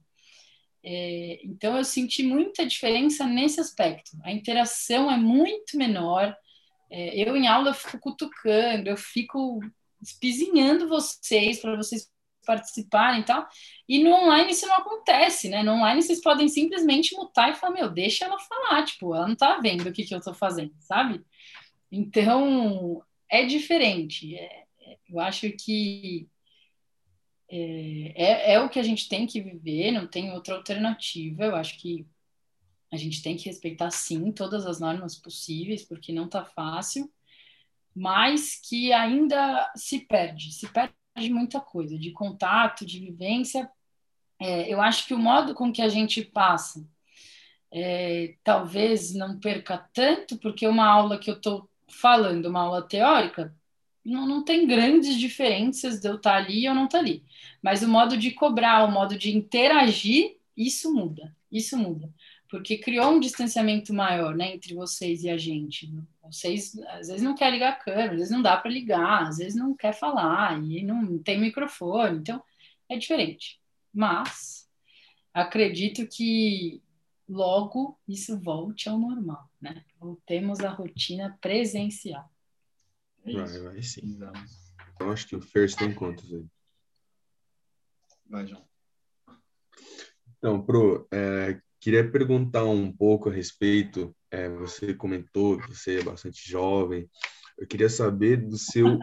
[0.82, 4.12] É, então, eu senti muita diferença nesse aspecto.
[4.22, 6.36] A interação é muito menor.
[6.90, 9.60] É, eu, em aula, fico cutucando, eu fico
[10.02, 12.10] espizinhando vocês para vocês
[12.44, 13.46] participarem e tal.
[13.88, 15.62] E no online isso não acontece, né?
[15.62, 19.36] No online vocês podem simplesmente mutar e falar, meu, deixa ela falar, tipo, ela não
[19.36, 21.24] tá vendo o que, que eu tô fazendo, sabe?
[21.90, 24.36] Então, é diferente.
[24.36, 26.28] É, é eu acho que
[27.48, 31.44] é, é, é, o que a gente tem que viver, não tem outra alternativa.
[31.44, 32.06] Eu acho que
[32.90, 37.12] a gente tem que respeitar, sim, todas as normas possíveis, porque não tá fácil,
[37.94, 43.70] mas que ainda se perde, se perde de muita coisa, de contato, de vivência.
[44.40, 46.86] É, eu acho que o modo com que a gente passa
[47.72, 53.54] é, talvez não perca tanto, porque uma aula que eu estou falando, uma aula teórica,
[54.04, 57.24] não, não tem grandes diferenças de eu estar ali ou não estar ali.
[57.62, 62.12] Mas o modo de cobrar, o modo de interagir, isso muda, isso muda.
[62.48, 65.90] Porque criou um distanciamento maior né, entre vocês e a gente.
[66.24, 69.38] Vocês às vezes não quer ligar a câmera, às vezes não dá para ligar, às
[69.38, 72.42] vezes não quer falar e não tem microfone, então
[72.88, 73.60] é diferente.
[73.92, 74.68] Mas
[75.32, 76.82] acredito que
[77.28, 79.84] logo isso volte ao normal, né?
[79.98, 82.30] Voltemos à rotina presencial.
[83.24, 84.18] É vai, vai sim.
[85.00, 86.46] Eu acho que o First tem contas aí.
[88.26, 88.64] Vai, João.
[90.38, 94.16] Então, Pro, é, queria perguntar um pouco a respeito.
[94.30, 97.06] É, você comentou que você é bastante jovem.
[97.58, 98.98] Eu queria saber do seu,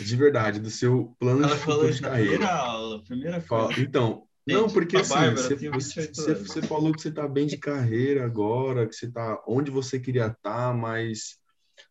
[0.00, 2.30] de verdade, do seu plano Ela de futuro de carreira.
[2.38, 3.80] primeira aula, primeira coisa.
[3.80, 7.46] Então, Gente, não, porque assim, Bárbara você, você, 28 você, falou que você está bem
[7.48, 11.38] de carreira agora, que você está onde você queria estar, mas,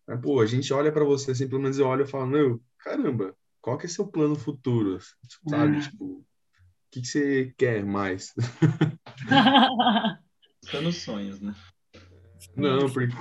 [0.08, 2.62] mas, pô, a gente olha para você, assim, pelo menos eu olho e falo, meu,
[2.80, 4.98] caramba, qual que é seu plano futuro?
[5.48, 5.80] Sabe, Hum.
[5.82, 6.26] tipo, o
[6.90, 8.34] que que você quer mais?
[10.72, 11.56] Tá nos sonhos, né?
[12.56, 13.14] Não, porque...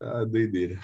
[0.00, 0.78] Ah, doideira.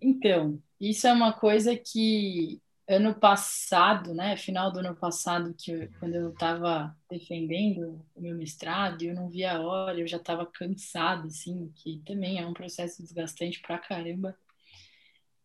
[0.00, 5.88] Então, isso é uma coisa que ano passado, né, final do ano passado, que eu-
[6.00, 10.16] quando eu estava defendendo o meu mestrado, e eu não via a hora, eu já
[10.16, 14.36] estava cansada, assim, que também é um processo desgastante pra caramba.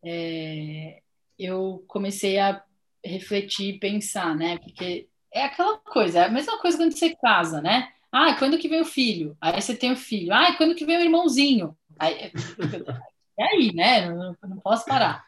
[0.03, 1.01] É,
[1.37, 2.63] eu comecei a
[3.03, 7.61] refletir e pensar, né, porque é aquela coisa, é a mesma coisa quando você casa,
[7.61, 7.91] né?
[8.11, 9.35] Ah, quando que vem o filho?
[9.41, 10.31] Aí você tem o filho.
[10.31, 11.75] Ah, quando que vem o irmãozinho?
[11.97, 12.31] Aí,
[13.37, 14.09] e aí, né?
[14.09, 15.25] Não, não posso parar.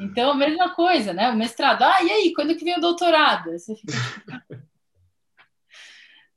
[0.00, 1.30] Então, a mesma coisa, né?
[1.30, 1.82] O mestrado.
[1.82, 3.52] Ah, e aí, quando que vem o doutorado?
[3.52, 4.62] Você fica tipo,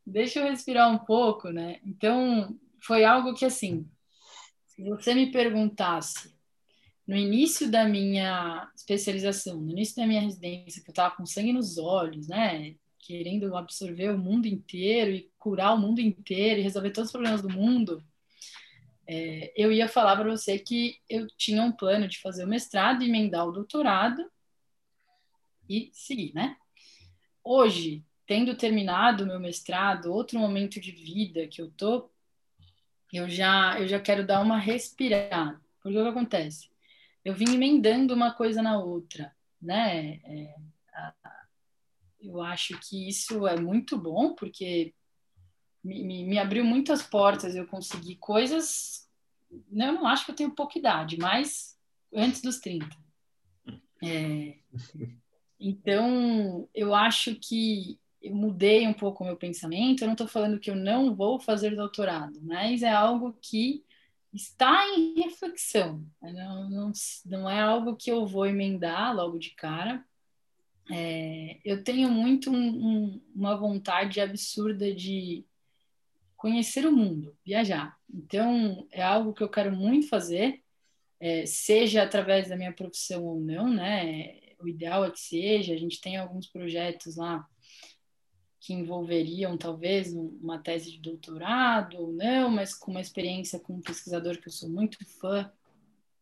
[0.06, 1.80] Deixa eu respirar um pouco, né?
[1.86, 3.90] Então, foi algo que, assim,
[4.68, 6.36] se você me perguntasse
[7.08, 11.54] no início da minha especialização, no início da minha residência, que eu estava com sangue
[11.54, 12.76] nos olhos, né?
[13.00, 17.42] Querendo absorver o mundo inteiro e curar o mundo inteiro e resolver todos os problemas
[17.42, 18.04] do mundo,
[19.08, 23.04] é, eu ia falar para você que eu tinha um plano de fazer o mestrado,
[23.04, 24.24] emendar o doutorado
[25.68, 26.56] e seguir, né?
[27.44, 32.10] Hoje, tendo terminado o meu mestrado, outro momento de vida que eu tô,
[33.12, 35.60] eu já eu já quero dar uma respirada.
[35.82, 36.71] Porque o que acontece?
[37.24, 40.20] Eu vim emendando uma coisa na outra, né?
[40.24, 40.56] É,
[40.94, 41.14] a,
[42.20, 44.94] eu acho que isso é muito bom, porque
[45.84, 49.08] me, me, me abriu muitas portas, eu consegui coisas.
[49.70, 51.78] Não, eu não acho que eu tenho pouca idade, mas
[52.14, 52.88] antes dos 30.
[54.04, 54.56] É,
[55.60, 60.02] então, eu acho que eu mudei um pouco o meu pensamento.
[60.02, 63.84] Eu não estou falando que eu não vou fazer doutorado, mas é algo que
[64.34, 66.06] está em reflexão.
[66.22, 66.92] Não, não,
[67.26, 70.04] não é algo que eu vou emendar logo de cara.
[70.90, 75.46] É, eu tenho muito um, um, uma vontade absurda de
[76.36, 77.98] conhecer o mundo, viajar.
[78.12, 80.62] Então, é algo que eu quero muito fazer,
[81.20, 84.40] é, seja através da minha profissão ou não, né?
[84.60, 85.74] O ideal é que seja.
[85.74, 87.48] A gente tem alguns projetos lá
[88.62, 93.82] que envolveriam talvez uma tese de doutorado ou não, mas com uma experiência com um
[93.82, 95.52] pesquisador que eu sou muito fã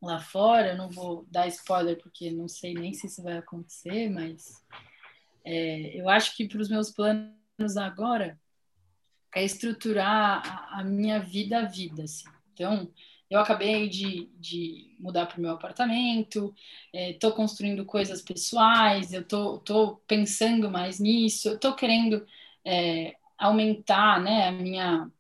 [0.02, 0.70] lá fora.
[0.70, 4.66] Eu não vou dar spoiler porque não sei nem se isso vai acontecer, mas
[5.44, 8.40] é, eu acho que para os meus planos agora
[9.36, 12.04] é estruturar a, a minha vida a vida.
[12.04, 12.30] Assim.
[12.54, 12.90] Então,
[13.30, 16.54] eu acabei de, de mudar para o meu apartamento,
[16.94, 22.26] estou é, construindo coisas pessoais, eu estou tô, tô pensando mais nisso, estou querendo
[22.66, 25.12] é, aumentar né, a, minha,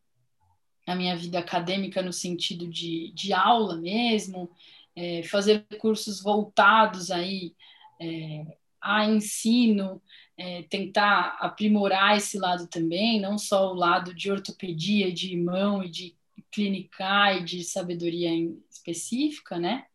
[0.88, 4.50] a minha vida acadêmica no sentido de, de aula mesmo,
[4.96, 7.56] é, fazer cursos voltados aí
[8.02, 8.46] é,
[8.82, 10.02] a ensino,
[10.38, 15.90] é, tentar aprimorar esse lado também, não só o lado de ortopedia, de mão e
[15.90, 16.16] de
[16.52, 18.32] clínica e de sabedoria
[18.70, 19.86] específica, né?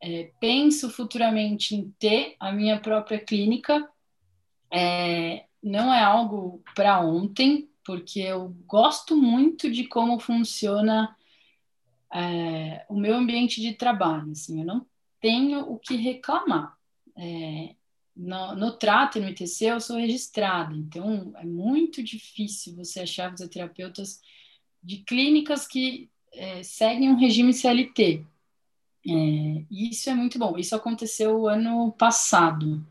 [0.00, 3.88] É, penso futuramente em ter a minha própria clínica.
[4.70, 11.16] É, não é algo para ontem, porque eu gosto muito de como funciona
[12.12, 14.30] é, o meu ambiente de trabalho.
[14.32, 14.86] Assim, eu não
[15.20, 16.76] tenho o que reclamar.
[17.16, 17.74] É,
[18.16, 23.30] no, no trato e no ITC eu sou registrada, então é muito difícil você achar
[23.30, 24.20] fisioterapeutas
[24.84, 28.24] de clínicas que é, seguem um regime CLT.
[29.06, 30.58] É, isso é muito bom.
[30.58, 32.84] Isso aconteceu ano passado.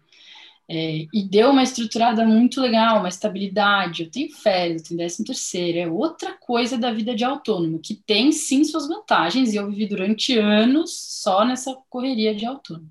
[0.67, 4.03] É, e deu uma estruturada muito legal, uma estabilidade.
[4.03, 5.77] Eu tenho férias, eu tenho décimo terceiro.
[5.77, 9.87] É outra coisa da vida de autônomo, que tem sim suas vantagens, e eu vivi
[9.87, 10.91] durante anos
[11.21, 12.89] só nessa correria de autônomo.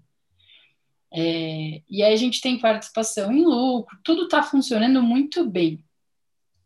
[1.14, 5.82] É, e aí a gente tem participação em lucro, tudo está funcionando muito bem.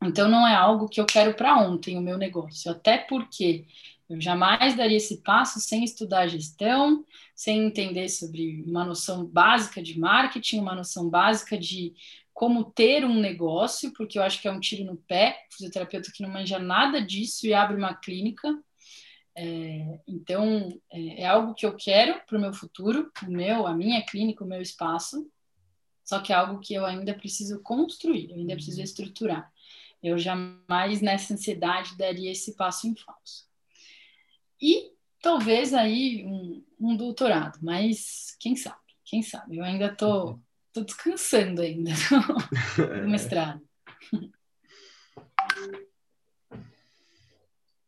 [0.02, 3.66] Então não é algo que eu quero para ontem o meu negócio, até porque
[4.08, 9.98] eu jamais daria esse passo sem estudar gestão, sem entender sobre uma noção básica de
[9.98, 11.94] marketing, uma noção básica de
[12.32, 16.22] como ter um negócio, porque eu acho que é um tiro no pé, fisioterapeuta que
[16.22, 18.48] não manja nada disso e abre uma clínica.
[19.34, 23.74] É, então, é, é, algo que eu quero para o meu futuro, o meu, a
[23.74, 25.30] minha clínica, o meu espaço,
[26.04, 29.50] só que é algo que eu ainda preciso construir, eu ainda preciso estruturar.
[30.02, 33.46] Eu jamais nessa ansiedade daria esse passo em falso.
[34.60, 40.38] E talvez aí um, um doutorado, mas quem sabe, quem sabe, eu ainda tô,
[40.72, 41.90] tô descansando ainda
[43.02, 43.66] no mestrado.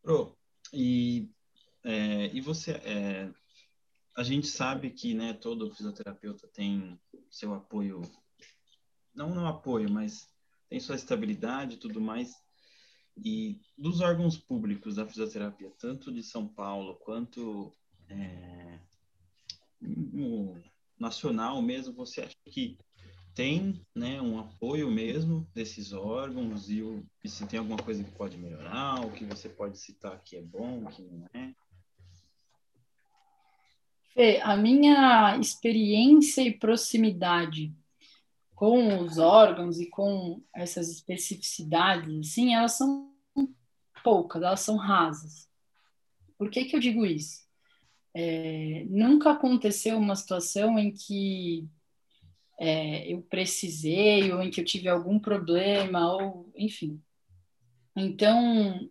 [0.03, 0.37] Pro,
[0.73, 1.29] e,
[1.85, 3.31] é, e você, é,
[4.17, 6.99] a gente sabe que né, todo fisioterapeuta tem
[7.31, 8.03] seu apoio,
[9.15, 10.29] não no apoio, mas
[10.69, 12.35] tem sua estabilidade e tudo mais.
[13.17, 17.73] E dos órgãos públicos da fisioterapia, tanto de São Paulo quanto
[18.09, 18.79] é,
[20.99, 22.79] nacional mesmo, você acha que
[23.35, 28.11] tem né, um apoio mesmo desses órgãos e, o, e se tem alguma coisa que
[28.11, 31.55] pode melhorar, o que você pode citar que é bom, que não é?
[34.13, 37.73] Fê, a minha experiência e proximidade
[38.59, 43.15] com os órgãos e com essas especificidades, assim, elas são
[44.03, 45.49] poucas, elas são rasas.
[46.37, 47.47] Por que, que eu digo isso?
[48.13, 51.69] É, nunca aconteceu uma situação em que
[52.59, 57.01] é, eu precisei ou em que eu tive algum problema, ou enfim.
[57.95, 58.91] Então,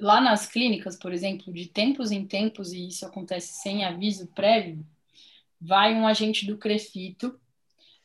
[0.00, 4.82] lá nas clínicas, por exemplo, de tempos em tempos, e isso acontece sem aviso prévio,
[5.60, 7.38] vai um agente do CREFITO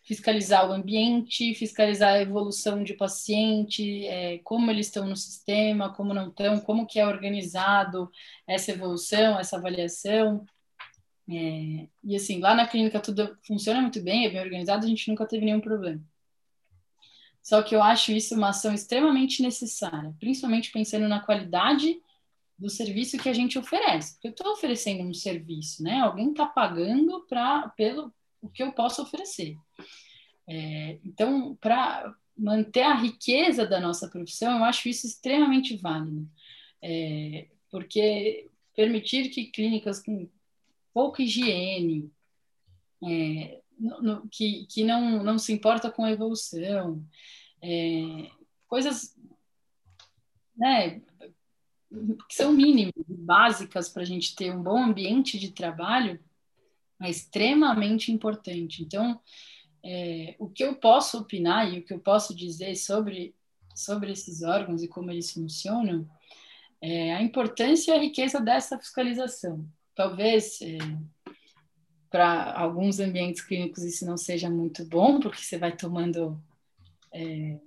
[0.04, 6.14] fiscalizar o ambiente, fiscalizar a evolução de paciente, é, como eles estão no sistema, como
[6.14, 8.12] não estão, como que é organizado
[8.48, 10.46] essa evolução, essa avaliação.
[11.30, 15.08] É, e assim, lá na clínica tudo funciona muito bem, é bem organizado, a gente
[15.10, 16.02] nunca teve nenhum problema.
[17.42, 21.98] Só que eu acho isso uma ação extremamente necessária, principalmente pensando na qualidade
[22.58, 24.14] do serviço que a gente oferece.
[24.14, 26.00] Porque eu estou oferecendo um serviço, né?
[26.00, 28.14] Alguém está pagando pra, pelo
[28.44, 29.58] o que eu posso oferecer.
[30.48, 36.30] É, então, para manter a riqueza da nossa profissão, eu acho isso extremamente válido.
[36.82, 40.30] É, porque permitir que clínicas com
[40.94, 42.12] pouca higiene,
[43.04, 47.04] é, no, que, que não, não se importa com a evolução,
[47.62, 48.30] é,
[48.68, 49.16] coisas
[50.56, 51.02] né,
[52.28, 56.20] que são mínimas, básicas para a gente ter um bom ambiente de trabalho,
[57.02, 58.84] é extremamente importante.
[58.84, 59.20] Então,
[59.84, 63.36] é, o que eu posso opinar e o que eu posso dizer sobre,
[63.76, 66.10] sobre esses órgãos e como eles funcionam
[66.82, 69.66] é a importância e a riqueza dessa fiscalização.
[69.96, 70.78] Talvez é,
[72.10, 76.42] para alguns ambientes clínicos isso não seja muito bom, porque você vai tomando
[77.14, 77.60] é,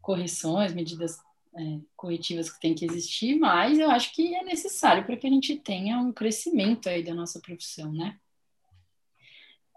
[0.00, 1.18] correções, medidas
[1.54, 5.30] é, corretivas que tem que existir, mas eu acho que é necessário para que a
[5.30, 8.18] gente tenha um crescimento aí da nossa profissão, né?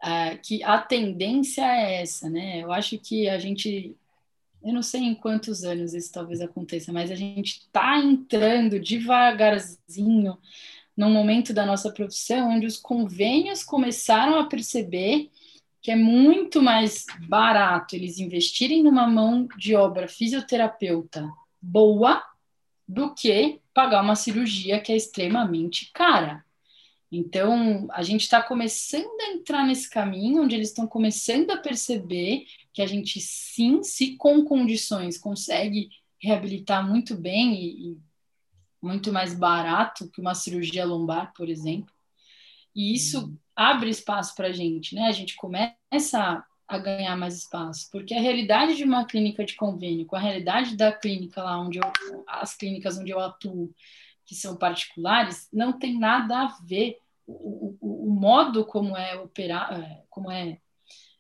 [0.07, 2.61] Ah, que a tendência é essa, né?
[2.61, 3.97] Eu acho que a gente,
[4.63, 10.37] eu não sei em quantos anos isso talvez aconteça, mas a gente está entrando devagarzinho
[10.95, 15.31] num momento da nossa profissão onde os convênios começaram a perceber
[15.81, 21.27] que é muito mais barato eles investirem numa mão de obra fisioterapeuta
[21.59, 22.23] boa
[22.87, 26.44] do que pagar uma cirurgia que é extremamente cara.
[27.15, 32.45] Então, a gente está começando a entrar nesse caminho onde eles estão começando a perceber
[32.73, 35.89] que a gente, sim, se com condições, consegue
[36.19, 37.97] reabilitar muito bem e, e
[38.81, 41.93] muito mais barato que uma cirurgia lombar, por exemplo.
[42.75, 43.37] E isso uhum.
[43.55, 45.03] abre espaço para a gente, né?
[45.03, 50.05] A gente começa a ganhar mais espaço, porque a realidade de uma clínica de convênio
[50.05, 51.83] com a realidade da clínica lá onde eu,
[52.27, 53.73] as clínicas onde eu atuo,
[54.25, 56.97] que são particulares, não tem nada a ver
[57.27, 60.59] o, o, modo como é operar, é, como é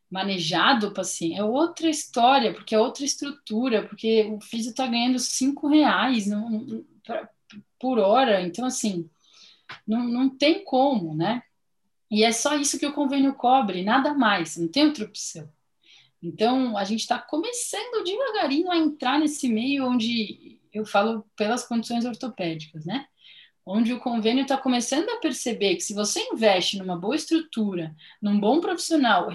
[0.09, 5.19] manejado o paciente é outra história, porque é outra estrutura, porque o físico está ganhando
[5.19, 7.29] cinco reais não, pra,
[7.79, 9.09] por hora, então assim
[9.87, 11.43] não, não tem como, né?
[12.09, 15.49] E é só isso que o convênio cobre, nada mais, não tem outra opção.
[16.21, 22.05] Então, a gente está começando devagarinho a entrar nesse meio onde eu falo pelas condições
[22.05, 23.07] ortopédicas, né?
[23.65, 28.39] Onde o convênio está começando a perceber que se você investe numa boa estrutura, num
[28.39, 29.29] bom profissional,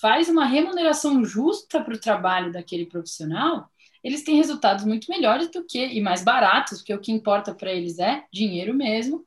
[0.00, 3.70] faz uma remuneração justa para o trabalho daquele profissional,
[4.04, 7.72] eles têm resultados muito melhores do que e mais baratos, porque o que importa para
[7.72, 9.26] eles é dinheiro mesmo.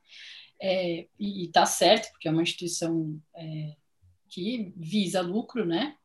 [0.62, 3.76] É, e está certo, porque é uma instituição é,
[4.30, 5.96] que visa lucro, né?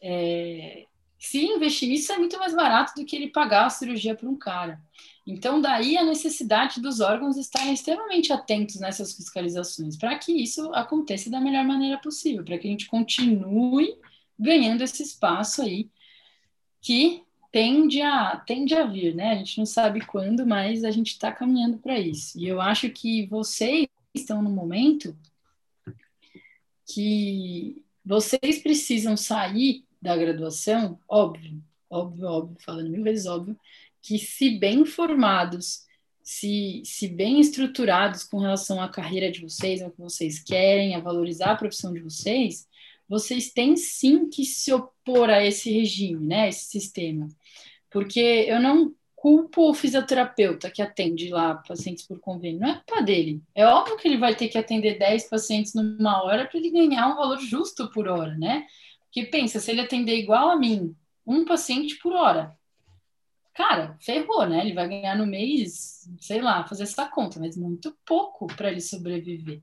[0.00, 0.86] É,
[1.18, 4.38] se investir nisso é muito mais barato do que ele pagar a cirurgia para um
[4.38, 4.80] cara.
[5.26, 11.28] Então, daí a necessidade dos órgãos estarem extremamente atentos nessas fiscalizações, para que isso aconteça
[11.28, 13.98] da melhor maneira possível, para que a gente continue
[14.38, 15.90] ganhando esse espaço aí,
[16.80, 19.32] que tende a, tende a vir, né?
[19.32, 22.38] A gente não sabe quando, mas a gente está caminhando para isso.
[22.38, 25.16] E eu acho que vocês estão no momento
[26.86, 31.60] que vocês precisam sair da graduação, óbvio,
[31.90, 33.58] óbvio, óbvio, falando mil vezes óbvio,
[34.06, 35.84] que se bem formados,
[36.22, 41.00] se, se bem estruturados com relação à carreira de vocês, ao que vocês querem, a
[41.00, 42.68] valorizar a profissão de vocês,
[43.08, 47.26] vocês têm sim que se opor a esse regime, né, esse sistema.
[47.90, 53.02] Porque eu não culpo o fisioterapeuta que atende lá pacientes por convênio, não é culpa
[53.02, 53.42] dele.
[53.56, 57.08] É óbvio que ele vai ter que atender 10 pacientes numa hora para ele ganhar
[57.08, 58.66] um valor justo por hora, né?
[59.00, 60.94] Porque pensa, se ele atender igual a mim,
[61.26, 62.56] um paciente por hora,
[63.56, 64.60] cara, ferrou, né?
[64.60, 68.82] Ele vai ganhar no mês, sei lá, fazer essa conta, mas muito pouco para ele
[68.82, 69.62] sobreviver.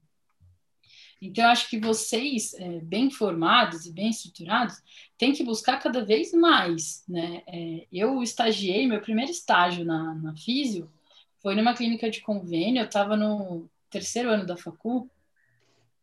[1.21, 4.81] Então, eu acho que vocês, é, bem formados e bem estruturados,
[5.17, 7.03] têm que buscar cada vez mais.
[7.07, 7.43] Né?
[7.47, 10.91] É, eu estagiei, meu primeiro estágio na, na Físio
[11.39, 15.09] foi numa clínica de convênio, eu estava no terceiro ano da facul,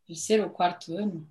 [0.06, 1.28] terceiro ou quarto ano,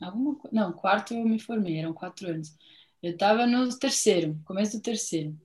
[0.00, 2.56] alguma não, quarto eu me formei, eram quatro anos.
[3.02, 5.36] Eu estava no terceiro, começo do terceiro,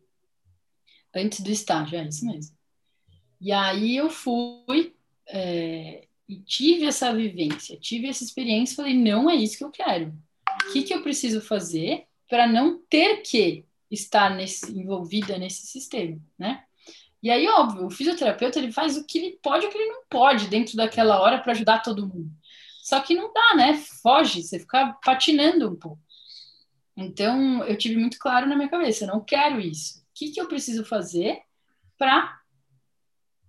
[1.16, 2.56] antes do estágio, é isso mesmo.
[3.42, 4.94] E aí eu fui,
[5.28, 10.14] é, e tive essa vivência, tive essa experiência, falei, não é isso que eu quero.
[10.68, 16.20] O que, que eu preciso fazer para não ter que estar nesse, envolvida nesse sistema,
[16.38, 16.64] né?
[17.22, 19.92] E aí, óbvio, o fisioterapeuta ele faz o que ele pode e o que ele
[19.92, 22.32] não pode dentro daquela hora para ajudar todo mundo.
[22.82, 23.74] Só que não dá, né?
[24.02, 26.00] Foge, você fica patinando um pouco.
[26.96, 30.04] Então, eu tive muito claro na minha cabeça, não quero isso.
[30.20, 31.40] Que, que eu preciso fazer
[31.98, 32.38] para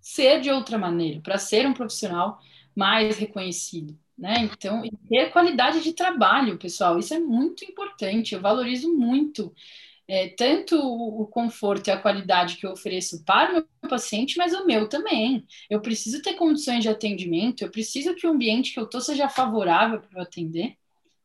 [0.00, 2.38] ser de outra maneira, para ser um profissional
[2.74, 3.98] mais reconhecido.
[4.16, 4.50] Né?
[4.52, 8.34] Então, ter qualidade de trabalho, pessoal, isso é muito importante.
[8.34, 9.52] Eu valorizo muito
[10.06, 14.52] é, tanto o, conforto e a qualidade que eu ofereço para o meu paciente, mas
[14.52, 15.44] o meu também.
[15.68, 19.28] Eu preciso ter condições de atendimento, eu preciso que o ambiente que eu estou seja
[19.28, 20.76] favorável para eu atender,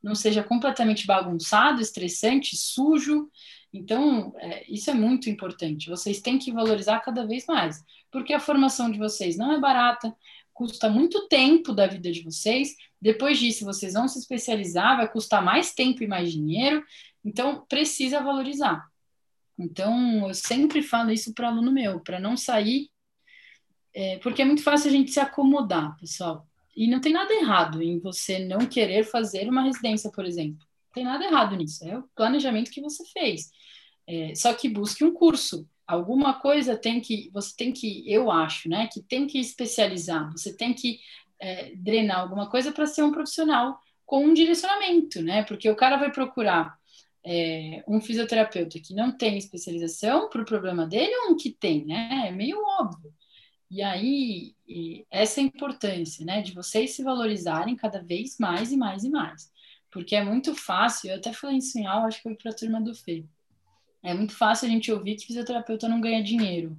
[0.02, 3.30] não seja completamente bagunçado, estressante, sujo.
[3.76, 5.90] Então, é, isso é muito importante.
[5.90, 10.16] Vocês têm que valorizar cada vez mais, porque a formação de vocês não é barata,
[10.54, 12.74] custa muito tempo da vida de vocês.
[13.02, 16.82] Depois disso, vocês vão se especializar, vai custar mais tempo e mais dinheiro.
[17.24, 18.88] Então, precisa valorizar.
[19.60, 22.90] Então, eu sempre falo isso para aluno meu, para não sair,
[23.94, 26.48] é, porque é muito fácil a gente se acomodar, pessoal.
[26.76, 30.66] E não tem nada errado em você não querer fazer uma residência, por exemplo.
[30.96, 33.52] Tem nada errado nisso, é o planejamento que você fez.
[34.08, 38.70] É, só que busque um curso, alguma coisa tem que, você tem que, eu acho,
[38.70, 41.00] né, que tem que especializar, você tem que
[41.40, 45.98] é, drenar alguma coisa para ser um profissional com um direcionamento, né, porque o cara
[45.98, 46.78] vai procurar
[47.26, 51.86] é, um fisioterapeuta que não tem especialização para o problema dele ou um que tem,
[51.86, 53.14] né, é meio óbvio.
[53.70, 58.72] E aí, e essa é a importância, né, de vocês se valorizarem cada vez mais
[58.72, 59.52] e mais e mais.
[59.96, 62.56] Porque é muito fácil, eu até falei isso em aula, acho que foi para a
[62.56, 63.28] turma do FE
[64.06, 66.78] é muito fácil a gente ouvir que fisioterapeuta não ganha dinheiro,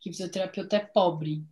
[0.00, 1.44] que fisioterapeuta é pobre.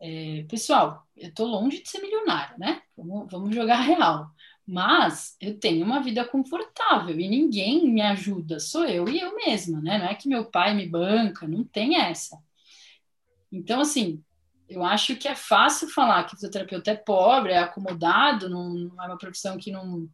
[0.00, 2.80] É, pessoal, eu estou longe de ser milionária, né?
[2.96, 4.30] Vamos, vamos jogar real.
[4.66, 9.82] Mas eu tenho uma vida confortável e ninguém me ajuda, sou eu e eu mesma,
[9.82, 9.98] né?
[9.98, 12.38] Não é que meu pai me banca, não tem essa.
[13.52, 14.22] Então, assim,
[14.66, 19.06] eu acho que é fácil falar que fisioterapeuta é pobre, é acomodado, não, não é
[19.06, 20.08] uma profissão que não,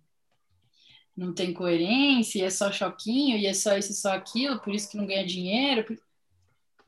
[1.16, 4.96] não tem coerência, é só choquinho, e é só isso, só aquilo, por isso que
[4.96, 5.96] não ganha dinheiro.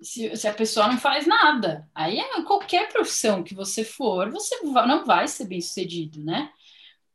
[0.00, 4.60] Se, se, a pessoa não faz nada, aí é qualquer profissão que você for, você
[4.62, 6.52] não vai ser bem sucedido, né?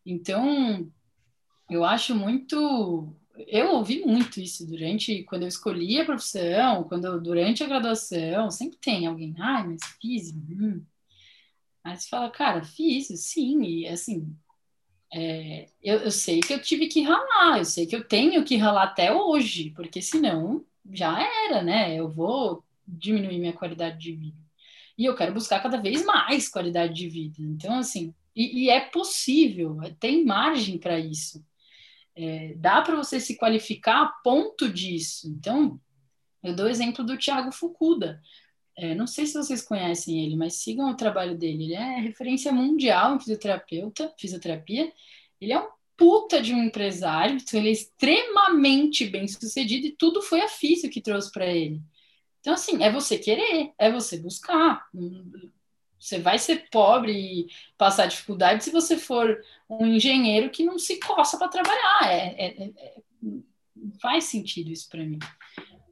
[0.06, 0.92] Então,
[1.70, 3.16] eu acho muito.
[3.48, 8.78] Eu ouvi muito isso durante, quando eu escolhi a profissão, quando durante a graduação, sempre
[8.78, 10.32] tem alguém, ai, mas fiz.
[10.34, 10.84] Hum.
[11.84, 14.36] Aí você fala, cara, fiz, sim, e assim,
[15.14, 18.56] é, eu, eu, sei que eu tive que ralar, eu sei que eu tenho que
[18.56, 21.96] ralar até hoje, porque senão já era, né?
[21.96, 24.38] Eu vou diminuir minha qualidade de vida.
[24.98, 27.38] E eu quero buscar cada vez mais qualidade de vida.
[27.40, 31.44] Então, assim, e, e é possível, tem margem para isso.
[32.16, 35.28] É, dá para você se qualificar a ponto disso.
[35.28, 35.80] Então,
[36.44, 38.22] eu dou o exemplo do Tiago Fukuda.
[38.78, 41.66] É, não sei se vocês conhecem ele, mas sigam o trabalho dele.
[41.66, 44.92] Ele é referência mundial em fisioterapeuta, fisioterapia.
[45.40, 45.68] Ele é um
[45.98, 50.92] puta de um empresário, então ele é extremamente bem sucedido e tudo foi a física
[50.92, 51.80] que trouxe para ele.
[52.40, 54.88] Então, assim, é você querer, é você buscar.
[56.00, 57.48] Você vai ser pobre e
[57.78, 62.12] passar dificuldade se você for um engenheiro que não se coça para trabalhar.
[62.12, 62.96] É, é, é,
[64.02, 65.20] faz sentido isso para mim.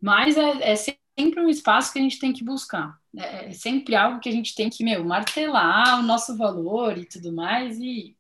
[0.02, 0.76] Mas é, é
[1.20, 2.98] sempre um espaço que a gente tem que buscar.
[3.18, 7.06] É, é sempre algo que a gente tem que, meu, martelar o nosso valor e
[7.06, 7.78] tudo mais.
[7.80, 8.16] E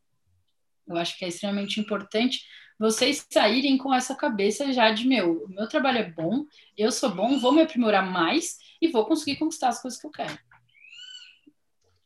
[0.86, 2.41] eu acho que é extremamente importante
[2.78, 6.45] vocês saírem com essa cabeça já de, meu, o meu trabalho é bom,
[6.78, 10.12] eu sou bom, vou me aprimorar mais e vou conseguir conquistar as coisas que eu
[10.12, 10.39] quero.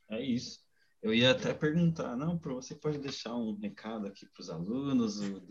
[0.09, 0.63] É isso.
[1.01, 5.19] Eu ia até perguntar, não, para você pode deixar um recado aqui para os alunos.
[5.21, 5.43] Do...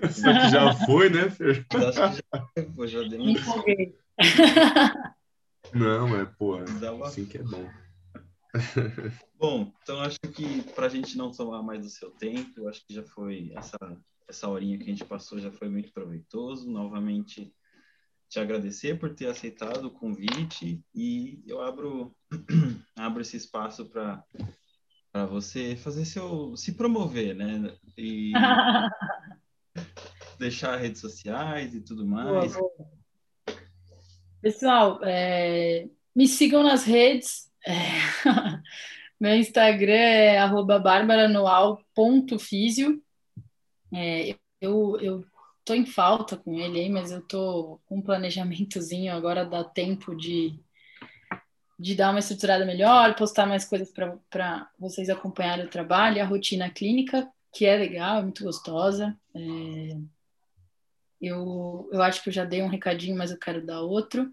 [0.50, 1.66] já foi, né, Fer?
[1.70, 3.34] Acho que já, pô, já deu um...
[5.74, 6.56] Não, é, pô,
[7.04, 7.68] assim que é bom.
[9.38, 12.94] Bom, então acho que para a gente não tomar mais do seu tempo, acho que
[12.94, 13.76] já foi essa
[14.28, 16.70] essa horinha que a gente passou já foi muito proveitoso.
[16.70, 17.52] Novamente
[18.28, 22.14] te agradecer por ter aceitado o convite e eu abro
[22.96, 24.24] abro esse espaço para
[25.10, 27.76] para você fazer seu se promover, né?
[27.98, 28.32] E
[30.38, 32.52] deixar redes sociais e tudo mais.
[32.52, 33.01] Boa, boa.
[34.42, 37.50] Pessoal, é, me sigam nas redes.
[37.64, 37.72] É,
[39.20, 43.00] meu Instagram é @barbaranoal.fisio.
[43.94, 45.24] É, eu, eu
[45.64, 50.12] tô em falta com ele aí, mas eu tô com um planejamentozinho, agora dá tempo
[50.16, 50.58] de,
[51.78, 56.68] de dar uma estruturada melhor, postar mais coisas para vocês acompanharem o trabalho, a rotina
[56.68, 59.16] clínica, que é legal, é muito gostosa.
[59.36, 59.96] É,
[61.22, 64.32] eu, eu acho que eu já dei um recadinho, mas eu quero dar outro.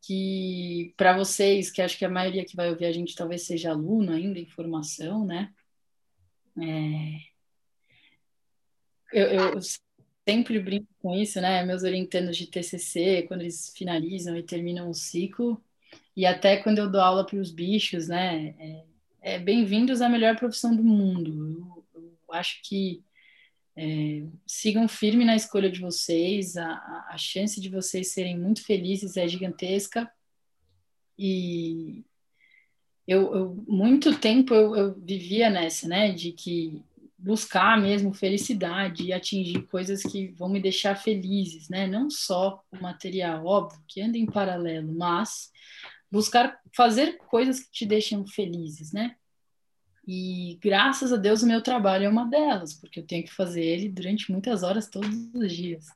[0.00, 3.70] Que para vocês, que acho que a maioria que vai ouvir a gente talvez seja
[3.70, 5.52] aluno ainda em formação, né?
[6.60, 7.32] É,
[9.12, 9.60] eu, eu
[10.28, 11.64] sempre brinco com isso, né?
[11.64, 15.62] Meus orientandos de TCC, quando eles finalizam e terminam o ciclo,
[16.16, 18.54] e até quando eu dou aula para os bichos, né?
[18.58, 21.84] É, é bem-vindos à melhor profissão do mundo.
[21.94, 23.04] Eu, eu acho que
[23.76, 29.16] é, sigam firme na escolha de vocês, a, a chance de vocês serem muito felizes
[29.16, 30.10] é gigantesca.
[31.18, 32.04] E
[33.06, 36.12] eu, eu muito tempo eu, eu vivia nessa, né?
[36.12, 36.82] De que
[37.18, 41.86] buscar mesmo felicidade e atingir coisas que vão me deixar felizes, né?
[41.86, 45.50] Não só o material, óbvio, que anda em paralelo, mas
[46.10, 49.16] buscar fazer coisas que te deixem felizes, né?
[50.06, 53.64] E graças a Deus o meu trabalho é uma delas, porque eu tenho que fazer
[53.64, 55.86] ele durante muitas horas todos os dias.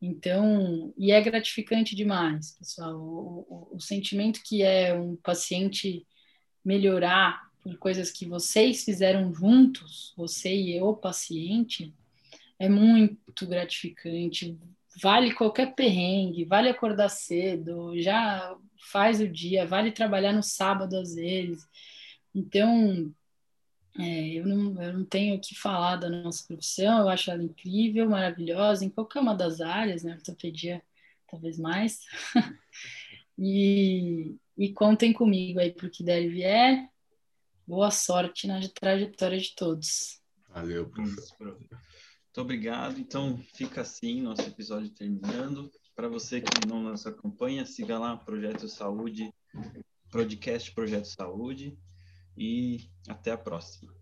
[0.00, 2.96] Então, e é gratificante demais, pessoal.
[2.96, 6.06] O, o, o sentimento que é um paciente
[6.64, 11.94] melhorar por coisas que vocês fizeram juntos, você e eu, paciente,
[12.58, 14.58] é muito gratificante.
[15.00, 18.56] Vale qualquer perrengue, vale acordar cedo, já
[18.90, 21.64] faz o dia, vale trabalhar no sábado às vezes.
[22.34, 23.12] Então,
[23.98, 27.42] é, eu, não, eu não tenho o que falar da nossa profissão, eu acho ela
[27.42, 30.14] incrível, maravilhosa, em qualquer uma das áreas, né?
[30.14, 30.82] Ortopedia,
[31.30, 32.00] talvez mais.
[33.38, 36.90] e, e contem comigo aí para o que der e vier.
[37.66, 40.20] Boa sorte na trajetória de todos.
[40.48, 41.58] Valeu, professor.
[41.58, 42.98] Muito obrigado.
[42.98, 45.70] Então, fica assim nosso episódio terminando.
[45.94, 49.30] Para você que não nos acompanha, siga lá Projeto Saúde,
[50.10, 51.78] podcast Projeto Saúde
[52.36, 54.01] e até a próxima.